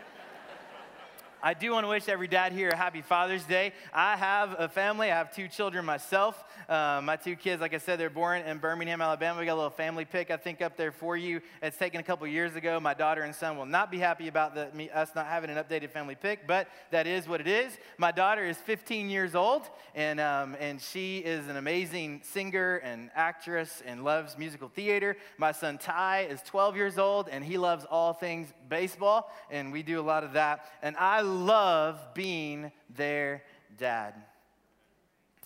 I 1.46 1.54
do 1.54 1.74
want 1.74 1.84
to 1.84 1.90
wish 1.90 2.08
every 2.08 2.30
dad 2.30 2.54
here 2.54 2.70
a 2.70 2.76
happy 2.76 3.02
Father's 3.02 3.44
Day. 3.44 3.74
I 3.94 4.16
have 4.16 4.56
a 4.58 4.70
family. 4.70 5.12
I 5.12 5.18
have 5.18 5.36
two 5.36 5.50
children 5.50 5.84
myself. 5.84 6.42
Uh, 6.70 7.02
my 7.04 7.18
two 7.18 7.36
kids, 7.36 7.60
like 7.60 7.74
I 7.74 7.80
said, 7.80 8.00
they're 8.00 8.10
born 8.10 8.44
in 8.44 8.60
Birmingham, 8.60 9.02
Alabama. 9.02 9.42
We 9.42 9.46
got 9.46 9.56
a 9.56 9.56
little 9.56 9.70
family 9.70 10.06
pic, 10.06 10.32
I 10.32 10.38
think, 10.38 10.62
up 10.62 10.78
there 10.78 10.94
for 10.94 11.18
you. 11.18 11.42
It's 11.62 11.76
taken 11.76 12.00
a 12.00 12.04
couple 12.04 12.26
years 12.28 12.56
ago. 12.56 12.80
My 12.80 12.94
daughter 12.94 13.24
and 13.24 13.36
son 13.36 13.58
will 13.58 13.66
not 13.66 13.92
be 13.92 14.00
happy 14.00 14.30
about 14.30 14.56
the, 14.56 14.70
me, 14.74 14.90
us 14.90 15.10
not 15.16 15.26
having 15.26 15.50
an 15.50 15.58
updated 15.58 15.90
family 15.90 16.16
pic, 16.16 16.48
but 16.48 16.70
that 16.92 17.08
is 17.08 17.28
what 17.28 17.42
it 17.42 17.48
is. 17.50 17.78
My 17.98 18.14
daughter 18.14 18.46
is 18.46 18.56
15 18.60 19.10
years 19.10 19.36
old, 19.36 19.64
and, 19.96 20.22
um, 20.22 20.56
and 20.62 20.80
she 20.80 21.18
is 21.18 21.50
an 21.50 21.58
amazing 21.58 22.22
singer 22.24 22.78
and 22.78 23.10
actress 23.16 23.84
and 23.86 24.06
loves 24.06 24.38
musical 24.38 24.70
theater. 24.70 25.18
My 25.38 25.52
son 25.52 25.78
Ty 25.78 26.28
is 26.30 26.42
12 26.44 26.78
years 26.78 26.98
old, 26.98 27.28
and 27.28 27.44
he 27.44 27.58
loves 27.58 27.84
all 27.84 28.14
things 28.14 28.48
baseball, 28.70 29.30
and 29.52 29.74
we 29.74 29.84
do 29.84 30.00
a 30.00 30.02
lot 30.02 30.24
of 30.24 30.32
that. 30.34 30.72
And 30.82 30.96
I 30.96 31.33
love 31.34 32.00
being 32.14 32.72
their 32.96 33.44
dad. 33.78 34.16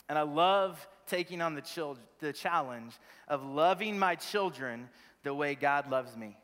And 0.10 0.18
I 0.18 0.22
love 0.22 0.88
taking 1.06 1.42
on 1.42 1.56
the, 1.56 1.62
chil- 1.62 1.98
the 2.20 2.34
challenge 2.34 2.94
of 3.28 3.44
loving 3.44 3.98
my 3.98 4.16
children 4.16 4.90
the 5.24 5.34
way 5.34 5.56
God 5.56 5.90
loves 5.90 6.16
me. 6.16 6.38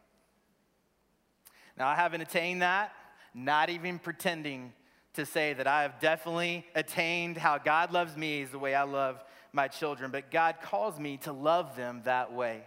Now, 1.78 1.88
I 1.88 1.96
haven't 1.96 2.22
attained 2.22 2.62
that, 2.62 2.92
not 3.34 3.70
even 3.70 4.00
pretending 4.00 4.74
to 5.14 5.26
say 5.26 5.54
that 5.54 5.68
I 5.68 5.84
have 5.84 6.00
definitely 6.00 6.66
attained 6.76 7.38
how 7.38 7.58
God 7.58 7.92
loves 7.92 8.18
me 8.18 8.42
is 8.42 8.50
the 8.50 8.60
way 8.60 8.76
I 8.76 8.84
love 8.84 9.24
my 9.52 9.68
children, 9.68 10.12
but 10.12 10.32
God 10.32 10.56
calls 10.62 11.00
me 11.00 11.18
to 11.18 11.32
love 11.32 11.76
them 11.76 12.02
that 12.06 12.34
way. 12.34 12.64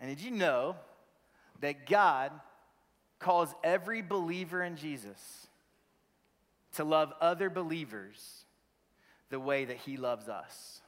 And 0.00 0.08
did 0.08 0.24
you 0.24 0.30
know 0.30 0.76
that 1.60 1.86
God 1.86 2.32
calls 3.22 3.54
every 3.64 4.02
believer 4.02 4.62
in 4.62 4.76
Jesus 4.76 5.48
to 6.74 6.84
love 6.84 7.12
other 7.20 7.48
believers 7.48 8.44
the 9.30 9.40
way 9.40 9.64
that 9.64 9.78
he 9.78 9.96
loves 9.96 10.28
us. 10.28 10.82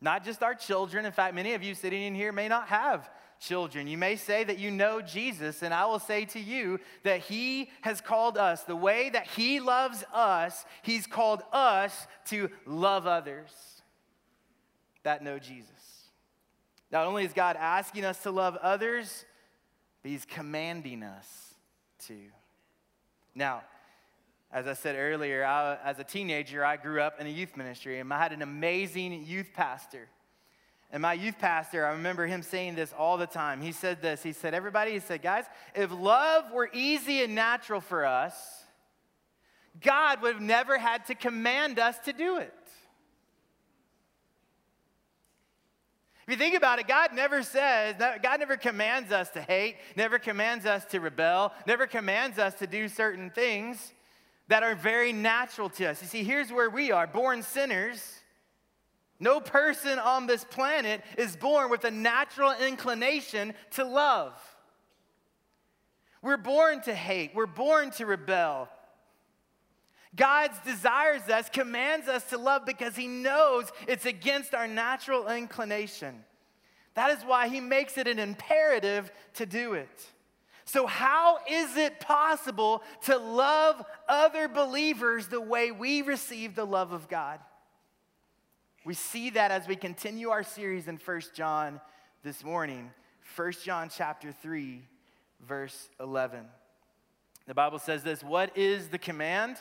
Not 0.00 0.24
just 0.24 0.42
our 0.42 0.54
children. 0.54 1.06
In 1.06 1.12
fact, 1.12 1.34
many 1.34 1.54
of 1.54 1.62
you 1.62 1.74
sitting 1.74 2.02
in 2.02 2.14
here 2.14 2.32
may 2.32 2.48
not 2.48 2.68
have 2.68 3.08
children. 3.40 3.86
You 3.86 3.98
may 3.98 4.16
say 4.16 4.44
that 4.44 4.58
you 4.58 4.70
know 4.70 5.00
Jesus, 5.00 5.62
and 5.62 5.72
I 5.72 5.86
will 5.86 5.98
say 5.98 6.24
to 6.26 6.40
you 6.40 6.80
that 7.02 7.20
He 7.20 7.70
has 7.82 8.00
called 8.00 8.38
us, 8.38 8.62
the 8.62 8.76
way 8.76 9.10
that 9.10 9.26
He 9.26 9.60
loves 9.60 10.04
us, 10.12 10.64
He's 10.82 11.06
called 11.06 11.42
us 11.52 12.06
to 12.26 12.50
love 12.66 13.06
others 13.06 13.50
that 15.02 15.22
know 15.22 15.38
Jesus. 15.38 15.70
Not 16.90 17.06
only 17.06 17.24
is 17.24 17.32
God 17.32 17.56
asking 17.56 18.04
us 18.04 18.22
to 18.22 18.30
love 18.30 18.56
others, 18.56 19.24
but 20.02 20.10
He's 20.10 20.24
commanding 20.24 21.02
us 21.02 21.54
to. 22.06 22.16
Now, 23.34 23.62
as 24.52 24.66
I 24.66 24.74
said 24.74 24.96
earlier, 24.96 25.44
I, 25.44 25.76
as 25.84 25.98
a 25.98 26.04
teenager, 26.04 26.64
I 26.64 26.76
grew 26.76 27.00
up 27.00 27.20
in 27.20 27.26
a 27.26 27.30
youth 27.30 27.56
ministry, 27.56 27.98
and 27.98 28.12
I 28.12 28.18
had 28.18 28.32
an 28.32 28.42
amazing 28.42 29.24
youth 29.24 29.48
pastor. 29.52 30.08
And 30.92 31.02
my 31.02 31.14
youth 31.14 31.38
pastor, 31.38 31.84
I 31.84 31.90
remember 31.90 32.26
him 32.26 32.42
saying 32.42 32.76
this 32.76 32.92
all 32.96 33.16
the 33.16 33.26
time. 33.26 33.60
He 33.60 33.72
said 33.72 34.00
this 34.00 34.22
He 34.22 34.32
said, 34.32 34.54
Everybody, 34.54 34.92
he 34.92 35.00
said, 35.00 35.20
guys, 35.20 35.44
if 35.74 35.90
love 35.92 36.52
were 36.52 36.70
easy 36.72 37.22
and 37.22 37.34
natural 37.34 37.80
for 37.80 38.04
us, 38.04 38.64
God 39.80 40.22
would 40.22 40.34
have 40.34 40.42
never 40.42 40.78
had 40.78 41.06
to 41.06 41.14
command 41.14 41.78
us 41.78 41.98
to 42.00 42.12
do 42.12 42.38
it. 42.38 42.54
If 46.26 46.32
you 46.32 46.38
think 46.38 46.56
about 46.56 46.80
it, 46.80 46.88
God 46.88 47.14
never 47.14 47.44
says, 47.44 47.94
God 47.98 48.40
never 48.40 48.56
commands 48.56 49.12
us 49.12 49.30
to 49.30 49.42
hate, 49.42 49.76
never 49.94 50.18
commands 50.18 50.66
us 50.66 50.84
to 50.86 50.98
rebel, 50.98 51.52
never 51.68 51.86
commands 51.86 52.40
us 52.40 52.54
to 52.54 52.66
do 52.66 52.88
certain 52.88 53.30
things 53.30 53.92
that 54.48 54.64
are 54.64 54.74
very 54.74 55.12
natural 55.12 55.68
to 55.70 55.86
us. 55.86 56.02
You 56.02 56.08
see, 56.08 56.24
here's 56.24 56.50
where 56.50 56.68
we 56.68 56.90
are 56.90 57.06
born 57.06 57.44
sinners. 57.44 58.20
No 59.20 59.40
person 59.40 60.00
on 60.00 60.26
this 60.26 60.42
planet 60.42 61.02
is 61.16 61.36
born 61.36 61.70
with 61.70 61.84
a 61.84 61.92
natural 61.92 62.52
inclination 62.60 63.54
to 63.72 63.84
love. 63.84 64.34
We're 66.22 66.36
born 66.36 66.80
to 66.82 66.94
hate, 66.94 67.36
we're 67.36 67.46
born 67.46 67.92
to 67.92 68.06
rebel. 68.06 68.68
God 70.16 70.50
desires 70.64 71.28
us, 71.28 71.48
commands 71.48 72.08
us 72.08 72.24
to 72.30 72.38
love 72.38 72.64
because 72.64 72.96
He 72.96 73.06
knows 73.06 73.70
it's 73.86 74.06
against 74.06 74.54
our 74.54 74.66
natural 74.66 75.28
inclination. 75.28 76.24
That 76.94 77.16
is 77.16 77.24
why 77.24 77.48
He 77.48 77.60
makes 77.60 77.98
it 77.98 78.08
an 78.08 78.18
imperative 78.18 79.12
to 79.34 79.46
do 79.46 79.74
it. 79.74 80.06
So, 80.64 80.86
how 80.86 81.38
is 81.48 81.76
it 81.76 82.00
possible 82.00 82.82
to 83.02 83.16
love 83.16 83.84
other 84.08 84.48
believers 84.48 85.28
the 85.28 85.40
way 85.40 85.70
we 85.70 86.02
receive 86.02 86.54
the 86.54 86.66
love 86.66 86.92
of 86.92 87.08
God? 87.08 87.38
We 88.84 88.94
see 88.94 89.30
that 89.30 89.50
as 89.50 89.68
we 89.68 89.76
continue 89.76 90.30
our 90.30 90.42
series 90.42 90.88
in 90.88 90.98
First 90.98 91.34
John 91.34 91.80
this 92.22 92.42
morning. 92.42 92.90
First 93.20 93.64
John 93.64 93.90
chapter 93.94 94.32
3, 94.32 94.82
verse 95.46 95.88
11. 96.00 96.44
The 97.46 97.54
Bible 97.54 97.78
says 97.78 98.02
this 98.02 98.22
What 98.22 98.56
is 98.56 98.88
the 98.88 98.98
command? 98.98 99.58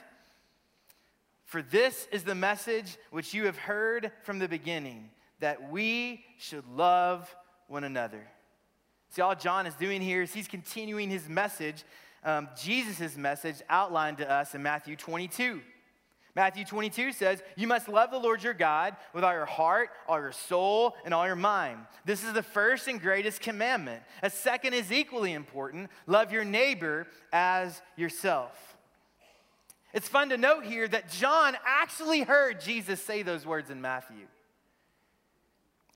For 1.45 1.61
this 1.61 2.07
is 2.11 2.23
the 2.23 2.35
message 2.35 2.97
which 3.11 3.33
you 3.33 3.45
have 3.45 3.57
heard 3.57 4.11
from 4.23 4.39
the 4.39 4.47
beginning 4.47 5.09
that 5.39 5.71
we 5.71 6.25
should 6.37 6.67
love 6.67 7.33
one 7.67 7.83
another. 7.83 8.27
See, 9.09 9.21
all 9.21 9.35
John 9.35 9.67
is 9.67 9.75
doing 9.75 10.01
here 10.01 10.23
is 10.23 10.33
he's 10.33 10.47
continuing 10.47 11.09
his 11.09 11.29
message, 11.29 11.83
um, 12.23 12.49
Jesus' 12.59 13.15
message 13.15 13.57
outlined 13.69 14.17
to 14.17 14.29
us 14.29 14.55
in 14.55 14.63
Matthew 14.63 14.95
22. 14.95 15.61
Matthew 16.35 16.65
22 16.65 17.13
says, 17.13 17.41
You 17.55 17.67
must 17.67 17.87
love 17.87 18.11
the 18.11 18.17
Lord 18.17 18.43
your 18.43 18.53
God 18.53 18.97
with 19.13 19.23
all 19.23 19.31
your 19.31 19.45
heart, 19.45 19.91
all 20.07 20.19
your 20.19 20.33
soul, 20.33 20.95
and 21.05 21.13
all 21.13 21.25
your 21.25 21.35
mind. 21.35 21.79
This 22.03 22.25
is 22.25 22.33
the 22.33 22.43
first 22.43 22.89
and 22.89 22.99
greatest 22.99 23.39
commandment. 23.39 24.03
A 24.21 24.29
second 24.29 24.73
is 24.73 24.91
equally 24.91 25.31
important 25.31 25.89
love 26.07 26.33
your 26.33 26.43
neighbor 26.43 27.07
as 27.31 27.81
yourself. 27.95 28.74
It's 29.95 30.09
fun 30.09 30.27
to 30.31 30.37
note 30.37 30.65
here 30.65 30.89
that 30.89 31.09
John 31.09 31.55
actually 31.65 32.19
heard 32.19 32.59
Jesus 32.59 33.01
say 33.01 33.23
those 33.23 33.45
words 33.45 33.69
in 33.69 33.79
Matthew. 33.79 34.27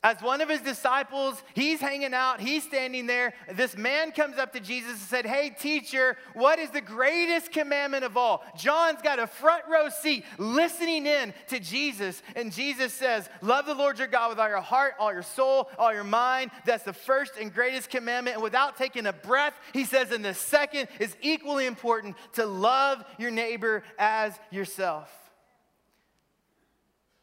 As 0.01 0.21
one 0.21 0.39
of 0.39 0.47
his 0.47 0.61
disciples, 0.61 1.43
he's 1.53 1.81
hanging 1.81 2.13
out, 2.13 2.39
he's 2.39 2.63
standing 2.63 3.05
there. 3.05 3.33
This 3.51 3.75
man 3.75 4.11
comes 4.11 4.37
up 4.37 4.53
to 4.53 4.61
Jesus 4.61 4.91
and 4.91 4.99
said, 4.99 5.25
Hey, 5.25 5.49
teacher, 5.49 6.15
what 6.33 6.57
is 6.57 6.69
the 6.69 6.79
greatest 6.79 7.51
commandment 7.51 8.05
of 8.05 8.15
all? 8.15 8.45
John's 8.55 9.01
got 9.01 9.19
a 9.19 9.27
front 9.27 9.63
row 9.69 9.89
seat 9.89 10.23
listening 10.37 11.05
in 11.05 11.33
to 11.49 11.59
Jesus. 11.59 12.23
And 12.37 12.53
Jesus 12.53 12.93
says, 12.93 13.27
Love 13.41 13.65
the 13.65 13.75
Lord 13.75 13.99
your 13.99 14.07
God 14.07 14.29
with 14.29 14.39
all 14.39 14.47
your 14.47 14.61
heart, 14.61 14.93
all 14.99 15.11
your 15.11 15.21
soul, 15.21 15.69
all 15.77 15.93
your 15.93 16.05
mind. 16.05 16.51
That's 16.65 16.83
the 16.83 16.93
first 16.93 17.33
and 17.37 17.53
greatest 17.53 17.89
commandment. 17.89 18.35
And 18.35 18.43
without 18.43 18.77
taking 18.77 19.05
a 19.05 19.11
breath, 19.11 19.59
he 19.73 19.83
says, 19.83 20.11
And 20.11 20.23
the 20.23 20.33
second 20.33 20.87
is 21.01 21.13
equally 21.21 21.65
important 21.65 22.15
to 22.33 22.45
love 22.45 23.03
your 23.17 23.31
neighbor 23.31 23.83
as 23.97 24.33
yourself. 24.49 25.18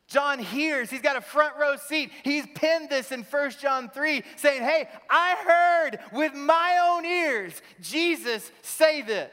John 0.09 0.39
hears, 0.39 0.89
he's 0.89 1.03
got 1.03 1.17
a 1.17 1.21
front 1.21 1.57
row 1.59 1.77
seat. 1.77 2.13
He's 2.23 2.47
penned 2.55 2.91
this 2.91 3.11
in 3.11 3.23
1 3.23 3.51
John 3.61 3.89
3, 3.89 4.23
saying, 4.37 4.63
Hey, 4.63 4.89
I 5.11 5.37
heard 5.45 5.99
with 6.13 6.35
my 6.35 6.79
own 6.89 7.05
ears 7.05 7.61
Jesus 7.81 8.51
say 8.63 9.03
this. 9.03 9.31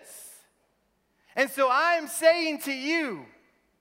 And 1.36 1.50
so 1.50 1.70
I'm 1.72 2.08
saying 2.08 2.62
to 2.62 2.74
you, 2.74 3.26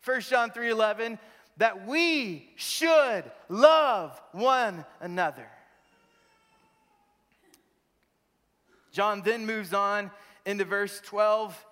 1 0.05 0.21
John 0.23 0.51
3 0.51 0.71
11, 0.71 1.19
that 1.59 1.87
we 1.87 2.51
should 2.57 3.25
love 3.49 4.21
one 4.33 4.85
another. 5.01 5.49
John 8.91 9.23
then 9.23 9.47
moves 9.47 9.73
on 9.73 10.11
into 10.45 10.65
verse 10.65 11.01
12 11.05 11.67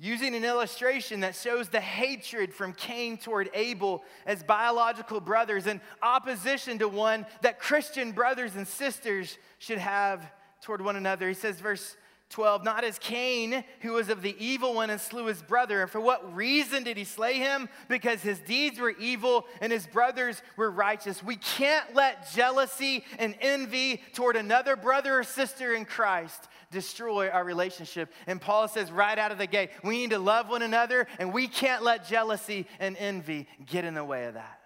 using 0.00 0.34
an 0.34 0.44
illustration 0.44 1.20
that 1.20 1.36
shows 1.36 1.68
the 1.68 1.80
hatred 1.80 2.54
from 2.54 2.72
Cain 2.72 3.18
toward 3.18 3.50
Abel 3.52 4.02
as 4.24 4.42
biological 4.42 5.20
brothers 5.20 5.66
in 5.66 5.78
opposition 6.02 6.78
to 6.78 6.88
one 6.88 7.26
that 7.42 7.60
Christian 7.60 8.12
brothers 8.12 8.56
and 8.56 8.66
sisters 8.66 9.36
should 9.58 9.76
have 9.76 10.32
toward 10.62 10.80
one 10.80 10.96
another. 10.96 11.28
He 11.28 11.34
says, 11.34 11.60
verse 11.60 11.96
12, 12.30 12.62
not 12.64 12.84
as 12.84 12.98
Cain, 13.00 13.64
who 13.80 13.92
was 13.92 14.08
of 14.08 14.22
the 14.22 14.36
evil 14.38 14.74
one 14.74 14.88
and 14.88 15.00
slew 15.00 15.26
his 15.26 15.42
brother. 15.42 15.82
And 15.82 15.90
for 15.90 16.00
what 16.00 16.34
reason 16.34 16.84
did 16.84 16.96
he 16.96 17.02
slay 17.02 17.34
him? 17.34 17.68
Because 17.88 18.22
his 18.22 18.38
deeds 18.38 18.78
were 18.78 18.90
evil 18.90 19.46
and 19.60 19.72
his 19.72 19.86
brothers 19.86 20.40
were 20.56 20.70
righteous. 20.70 21.24
We 21.24 21.36
can't 21.36 21.92
let 21.94 22.32
jealousy 22.32 23.04
and 23.18 23.34
envy 23.40 24.00
toward 24.14 24.36
another 24.36 24.76
brother 24.76 25.18
or 25.18 25.24
sister 25.24 25.74
in 25.74 25.84
Christ 25.84 26.48
destroy 26.70 27.28
our 27.30 27.42
relationship. 27.42 28.12
And 28.28 28.40
Paul 28.40 28.68
says 28.68 28.92
right 28.92 29.18
out 29.18 29.32
of 29.32 29.38
the 29.38 29.48
gate, 29.48 29.70
we 29.82 29.98
need 29.98 30.10
to 30.10 30.20
love 30.20 30.48
one 30.48 30.62
another 30.62 31.08
and 31.18 31.32
we 31.32 31.48
can't 31.48 31.82
let 31.82 32.06
jealousy 32.06 32.66
and 32.78 32.96
envy 32.96 33.48
get 33.66 33.84
in 33.84 33.94
the 33.94 34.04
way 34.04 34.26
of 34.26 34.34
that. 34.34 34.60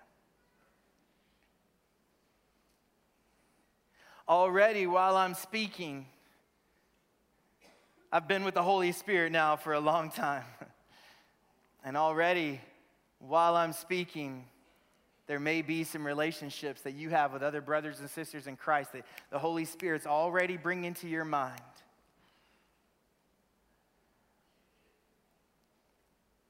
Already, 4.28 4.86
while 4.86 5.16
I'm 5.16 5.34
speaking, 5.34 6.06
I've 8.14 8.28
been 8.28 8.44
with 8.44 8.54
the 8.54 8.62
Holy 8.62 8.92
Spirit 8.92 9.32
now 9.32 9.56
for 9.56 9.72
a 9.72 9.80
long 9.80 10.08
time. 10.08 10.44
And 11.86 11.98
already, 11.98 12.62
while 13.18 13.56
I'm 13.56 13.74
speaking, 13.74 14.46
there 15.26 15.38
may 15.38 15.60
be 15.60 15.84
some 15.84 16.06
relationships 16.06 16.80
that 16.80 16.94
you 16.94 17.10
have 17.10 17.34
with 17.34 17.42
other 17.42 17.60
brothers 17.60 18.00
and 18.00 18.08
sisters 18.08 18.46
in 18.46 18.56
Christ 18.56 18.92
that 18.94 19.04
the 19.30 19.38
Holy 19.38 19.66
Spirit's 19.66 20.06
already 20.06 20.56
bringing 20.56 20.94
to 20.94 21.08
your 21.08 21.26
mind. 21.26 21.60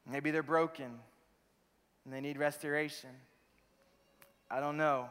Maybe 0.09 0.31
they're 0.31 0.45
broken 0.45 1.01
and 2.05 2.15
they 2.15 2.21
need 2.21 2.39
restoration. 2.39 3.11
I 4.49 4.61
don't 4.61 4.77
know. 4.77 5.09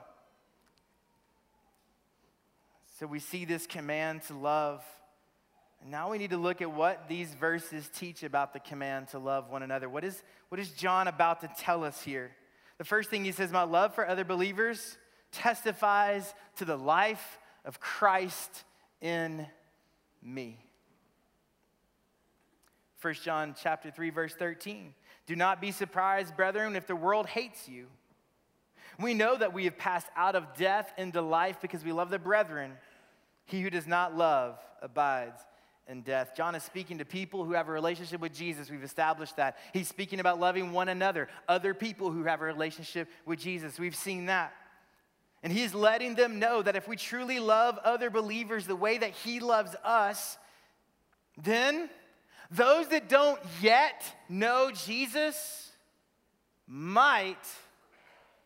So 2.97 3.07
we 3.07 3.19
see 3.19 3.43
this 3.43 3.67
command 3.67 4.21
to 4.27 4.35
love. 4.35 4.85
Now 5.85 6.11
we 6.11 6.17
need 6.17 6.29
to 6.29 6.37
look 6.37 6.61
at 6.61 6.71
what 6.71 7.09
these 7.09 7.33
verses 7.33 7.89
teach 7.93 8.23
about 8.23 8.53
the 8.53 8.59
command 8.59 9.09
to 9.09 9.19
love 9.19 9.49
one 9.49 9.63
another. 9.63 9.89
What 9.89 10.03
is, 10.03 10.23
what 10.49 10.59
is 10.59 10.69
John 10.69 11.07
about 11.07 11.41
to 11.41 11.49
tell 11.57 11.83
us 11.83 12.01
here? 12.01 12.31
The 12.77 12.85
first 12.85 13.09
thing 13.09 13.25
he 13.25 13.31
says 13.33 13.51
My 13.51 13.63
love 13.63 13.93
for 13.93 14.07
other 14.07 14.23
believers 14.23 14.97
testifies 15.31 16.33
to 16.57 16.65
the 16.65 16.77
life 16.77 17.39
of 17.65 17.79
Christ 17.79 18.63
in 19.01 19.45
me. 20.21 20.57
1 23.01 23.13
John 23.15 23.53
chapter 23.61 23.91
3 23.91 24.09
verse 24.09 24.33
13. 24.33 24.93
Do 25.25 25.35
not 25.35 25.59
be 25.59 25.71
surprised, 25.71 26.35
brethren, 26.37 26.75
if 26.75 26.87
the 26.87 26.95
world 26.95 27.27
hates 27.27 27.67
you. 27.67 27.87
We 28.99 29.13
know 29.13 29.35
that 29.35 29.53
we 29.53 29.65
have 29.65 29.77
passed 29.77 30.07
out 30.15 30.35
of 30.35 30.55
death 30.55 30.93
into 30.97 31.21
life 31.21 31.57
because 31.61 31.83
we 31.83 31.91
love 31.91 32.09
the 32.09 32.19
brethren. 32.19 32.73
He 33.45 33.61
who 33.61 33.69
does 33.69 33.87
not 33.87 34.15
love 34.15 34.59
abides 34.81 35.41
in 35.87 36.01
death. 36.01 36.33
John 36.35 36.55
is 36.55 36.63
speaking 36.63 36.99
to 36.99 37.05
people 37.05 37.43
who 37.43 37.53
have 37.53 37.67
a 37.67 37.71
relationship 37.71 38.21
with 38.21 38.33
Jesus. 38.33 38.69
We've 38.69 38.83
established 38.83 39.37
that. 39.37 39.57
He's 39.73 39.87
speaking 39.87 40.19
about 40.19 40.39
loving 40.39 40.71
one 40.71 40.89
another, 40.89 41.27
other 41.47 41.73
people 41.73 42.11
who 42.11 42.23
have 42.23 42.41
a 42.41 42.45
relationship 42.45 43.09
with 43.25 43.39
Jesus. 43.39 43.79
We've 43.79 43.95
seen 43.95 44.27
that. 44.27 44.53
And 45.43 45.51
he's 45.51 45.73
letting 45.73 46.15
them 46.15 46.39
know 46.39 46.61
that 46.61 46.77
if 46.77 46.87
we 46.87 46.95
truly 46.95 47.39
love 47.39 47.77
other 47.83 48.09
believers 48.09 48.65
the 48.65 48.77
way 48.77 48.97
that 48.97 49.11
he 49.11 49.41
loves 49.41 49.75
us, 49.83 50.37
then 51.41 51.89
those 52.49 52.87
that 52.89 53.09
don't 53.09 53.41
yet 53.61 54.05
know 54.29 54.71
Jesus 54.71 55.71
might 56.65 57.45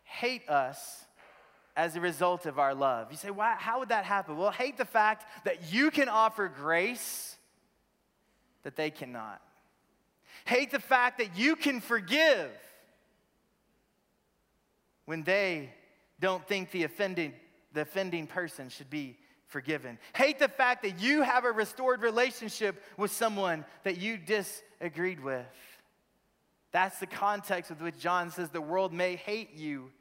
hate 0.02 0.48
us 0.48 1.04
as 1.78 1.94
a 1.94 2.00
result 2.00 2.44
of 2.44 2.58
our 2.58 2.74
love. 2.74 3.06
You 3.12 3.16
say, 3.16 3.30
why, 3.30 3.54
how 3.56 3.78
would 3.78 3.90
that 3.90 4.04
happen? 4.04 4.36
Well, 4.36 4.50
hate 4.50 4.76
the 4.76 4.84
fact 4.84 5.24
that 5.44 5.72
you 5.72 5.92
can 5.92 6.08
offer 6.08 6.48
grace 6.48 7.36
that 8.64 8.74
they 8.74 8.90
cannot. 8.90 9.40
Hate 10.44 10.72
the 10.72 10.80
fact 10.80 11.18
that 11.18 11.38
you 11.38 11.54
can 11.54 11.80
forgive 11.80 12.50
when 15.04 15.22
they 15.22 15.72
don't 16.18 16.44
think 16.48 16.72
the 16.72 16.82
offending, 16.82 17.32
the 17.72 17.82
offending 17.82 18.26
person 18.26 18.70
should 18.70 18.90
be 18.90 19.16
forgiven. 19.46 20.00
Hate 20.16 20.40
the 20.40 20.48
fact 20.48 20.82
that 20.82 21.00
you 21.00 21.22
have 21.22 21.44
a 21.44 21.52
restored 21.52 22.02
relationship 22.02 22.82
with 22.96 23.12
someone 23.12 23.64
that 23.84 23.98
you 23.98 24.16
disagreed 24.16 25.20
with. 25.20 25.46
That's 26.72 26.98
the 26.98 27.06
context 27.06 27.70
with 27.70 27.80
which 27.80 28.00
John 28.00 28.32
says 28.32 28.50
the 28.50 28.60
world 28.60 28.92
may 28.92 29.14
hate 29.14 29.54
you 29.54 29.92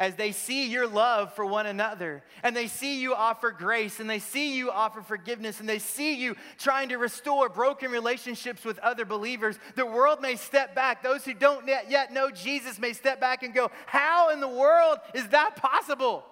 as 0.00 0.16
they 0.16 0.32
see 0.32 0.66
your 0.66 0.86
love 0.86 1.34
for 1.34 1.44
one 1.44 1.66
another, 1.66 2.24
and 2.42 2.56
they 2.56 2.66
see 2.66 3.02
you 3.02 3.14
offer 3.14 3.50
grace, 3.50 4.00
and 4.00 4.08
they 4.08 4.18
see 4.18 4.56
you 4.56 4.70
offer 4.70 5.02
forgiveness, 5.02 5.60
and 5.60 5.68
they 5.68 5.78
see 5.78 6.14
you 6.14 6.34
trying 6.58 6.88
to 6.88 6.96
restore 6.96 7.50
broken 7.50 7.90
relationships 7.90 8.64
with 8.64 8.78
other 8.78 9.04
believers, 9.04 9.58
the 9.76 9.84
world 9.84 10.22
may 10.22 10.36
step 10.36 10.74
back. 10.74 11.02
Those 11.02 11.26
who 11.26 11.34
don't 11.34 11.68
yet 11.68 12.14
know 12.14 12.30
Jesus 12.30 12.78
may 12.78 12.94
step 12.94 13.20
back 13.20 13.42
and 13.42 13.52
go, 13.52 13.70
How 13.84 14.30
in 14.30 14.40
the 14.40 14.48
world 14.48 14.98
is 15.12 15.28
that 15.28 15.56
possible? 15.56 16.24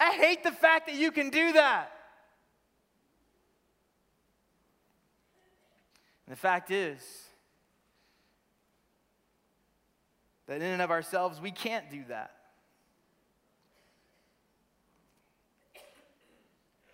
I 0.00 0.10
hate 0.10 0.42
the 0.42 0.50
fact 0.50 0.88
that 0.88 0.96
you 0.96 1.12
can 1.12 1.30
do 1.30 1.52
that. 1.52 1.92
And 6.26 6.32
the 6.32 6.38
fact 6.38 6.72
is, 6.72 7.25
that 10.46 10.56
in 10.56 10.62
and 10.62 10.82
of 10.82 10.90
ourselves, 10.90 11.40
we 11.40 11.50
can't 11.50 11.90
do 11.90 12.04
that. 12.08 12.32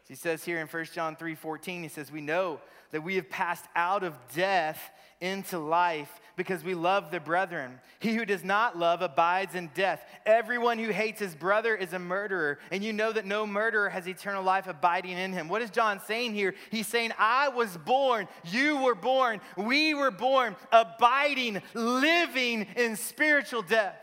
He 0.08 0.14
says 0.14 0.44
here 0.44 0.60
in 0.60 0.66
1 0.66 0.84
John 0.92 1.16
3 1.16 1.34
14, 1.34 1.82
he 1.82 1.88
says, 1.88 2.12
We 2.12 2.20
know 2.20 2.60
that 2.90 3.02
we 3.02 3.16
have 3.16 3.30
passed 3.30 3.64
out 3.74 4.02
of 4.02 4.18
death 4.34 4.90
into 5.22 5.58
life 5.58 6.10
because 6.36 6.64
we 6.64 6.74
love 6.74 7.10
the 7.10 7.20
brethren. 7.20 7.78
He 8.00 8.14
who 8.14 8.24
does 8.24 8.42
not 8.42 8.78
love 8.78 9.00
abides 9.00 9.54
in 9.54 9.70
death. 9.74 10.04
Everyone 10.26 10.78
who 10.78 10.90
hates 10.90 11.20
his 11.20 11.34
brother 11.34 11.74
is 11.74 11.92
a 11.92 11.98
murderer, 11.98 12.58
and 12.70 12.82
you 12.82 12.92
know 12.92 13.12
that 13.12 13.26
no 13.26 13.46
murderer 13.46 13.88
has 13.88 14.08
eternal 14.08 14.42
life 14.42 14.66
abiding 14.66 15.16
in 15.16 15.32
him. 15.32 15.48
What 15.48 15.62
is 15.62 15.70
John 15.70 16.00
saying 16.00 16.34
here? 16.34 16.54
He's 16.70 16.86
saying, 16.86 17.12
I 17.18 17.48
was 17.48 17.76
born, 17.76 18.28
you 18.44 18.78
were 18.78 18.94
born, 18.94 19.40
we 19.56 19.94
were 19.94 20.10
born, 20.10 20.56
abiding, 20.72 21.62
living 21.74 22.66
in 22.76 22.96
spiritual 22.96 23.62
death. 23.62 23.96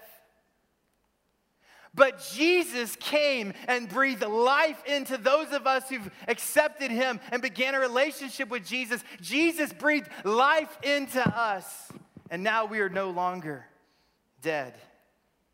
But 1.95 2.23
Jesus 2.33 2.95
came 2.97 3.53
and 3.67 3.89
breathed 3.89 4.23
life 4.23 4.81
into 4.85 5.17
those 5.17 5.51
of 5.51 5.65
us 5.65 5.89
who've 5.89 6.09
accepted 6.27 6.91
him 6.91 7.19
and 7.31 7.41
began 7.41 7.73
a 7.73 7.79
relationship 7.79 8.49
with 8.49 8.65
Jesus. 8.65 9.03
Jesus 9.21 9.73
breathed 9.73 10.09
life 10.23 10.77
into 10.83 11.21
us. 11.21 11.91
And 12.29 12.43
now 12.43 12.65
we 12.65 12.79
are 12.79 12.89
no 12.89 13.09
longer 13.09 13.65
dead, 14.41 14.75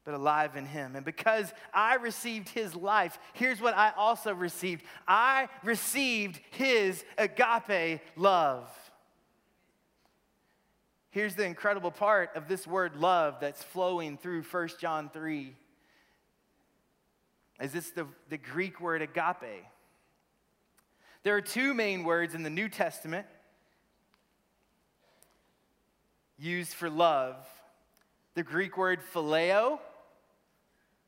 but 0.03 0.13
alive 0.13 0.57
in 0.57 0.65
him. 0.65 0.97
And 0.97 1.05
because 1.05 1.53
I 1.73 1.95
received 1.95 2.49
his 2.49 2.75
life, 2.75 3.17
here's 3.33 3.61
what 3.61 3.75
I 3.75 3.91
also 3.95 4.33
received 4.33 4.83
I 5.07 5.47
received 5.63 6.41
his 6.51 7.03
agape 7.17 8.01
love. 8.17 8.69
Here's 11.11 11.35
the 11.35 11.45
incredible 11.45 11.91
part 11.91 12.31
of 12.35 12.49
this 12.49 12.67
word 12.67 12.97
love 12.97 13.37
that's 13.39 13.63
flowing 13.63 14.17
through 14.17 14.43
1 14.43 14.69
John 14.81 15.09
3 15.13 15.55
is 17.61 17.71
this 17.71 17.91
the, 17.91 18.05
the 18.29 18.37
Greek 18.37 18.79
word 18.81 19.01
agape. 19.01 19.65
There 21.23 21.35
are 21.35 21.41
two 21.41 21.73
main 21.73 22.03
words 22.03 22.35
in 22.35 22.43
the 22.43 22.49
New 22.49 22.69
Testament 22.69 23.25
used 26.37 26.73
for 26.73 26.89
love 26.89 27.35
the 28.35 28.43
Greek 28.43 28.77
word 28.77 28.99
phileo, 29.13 29.79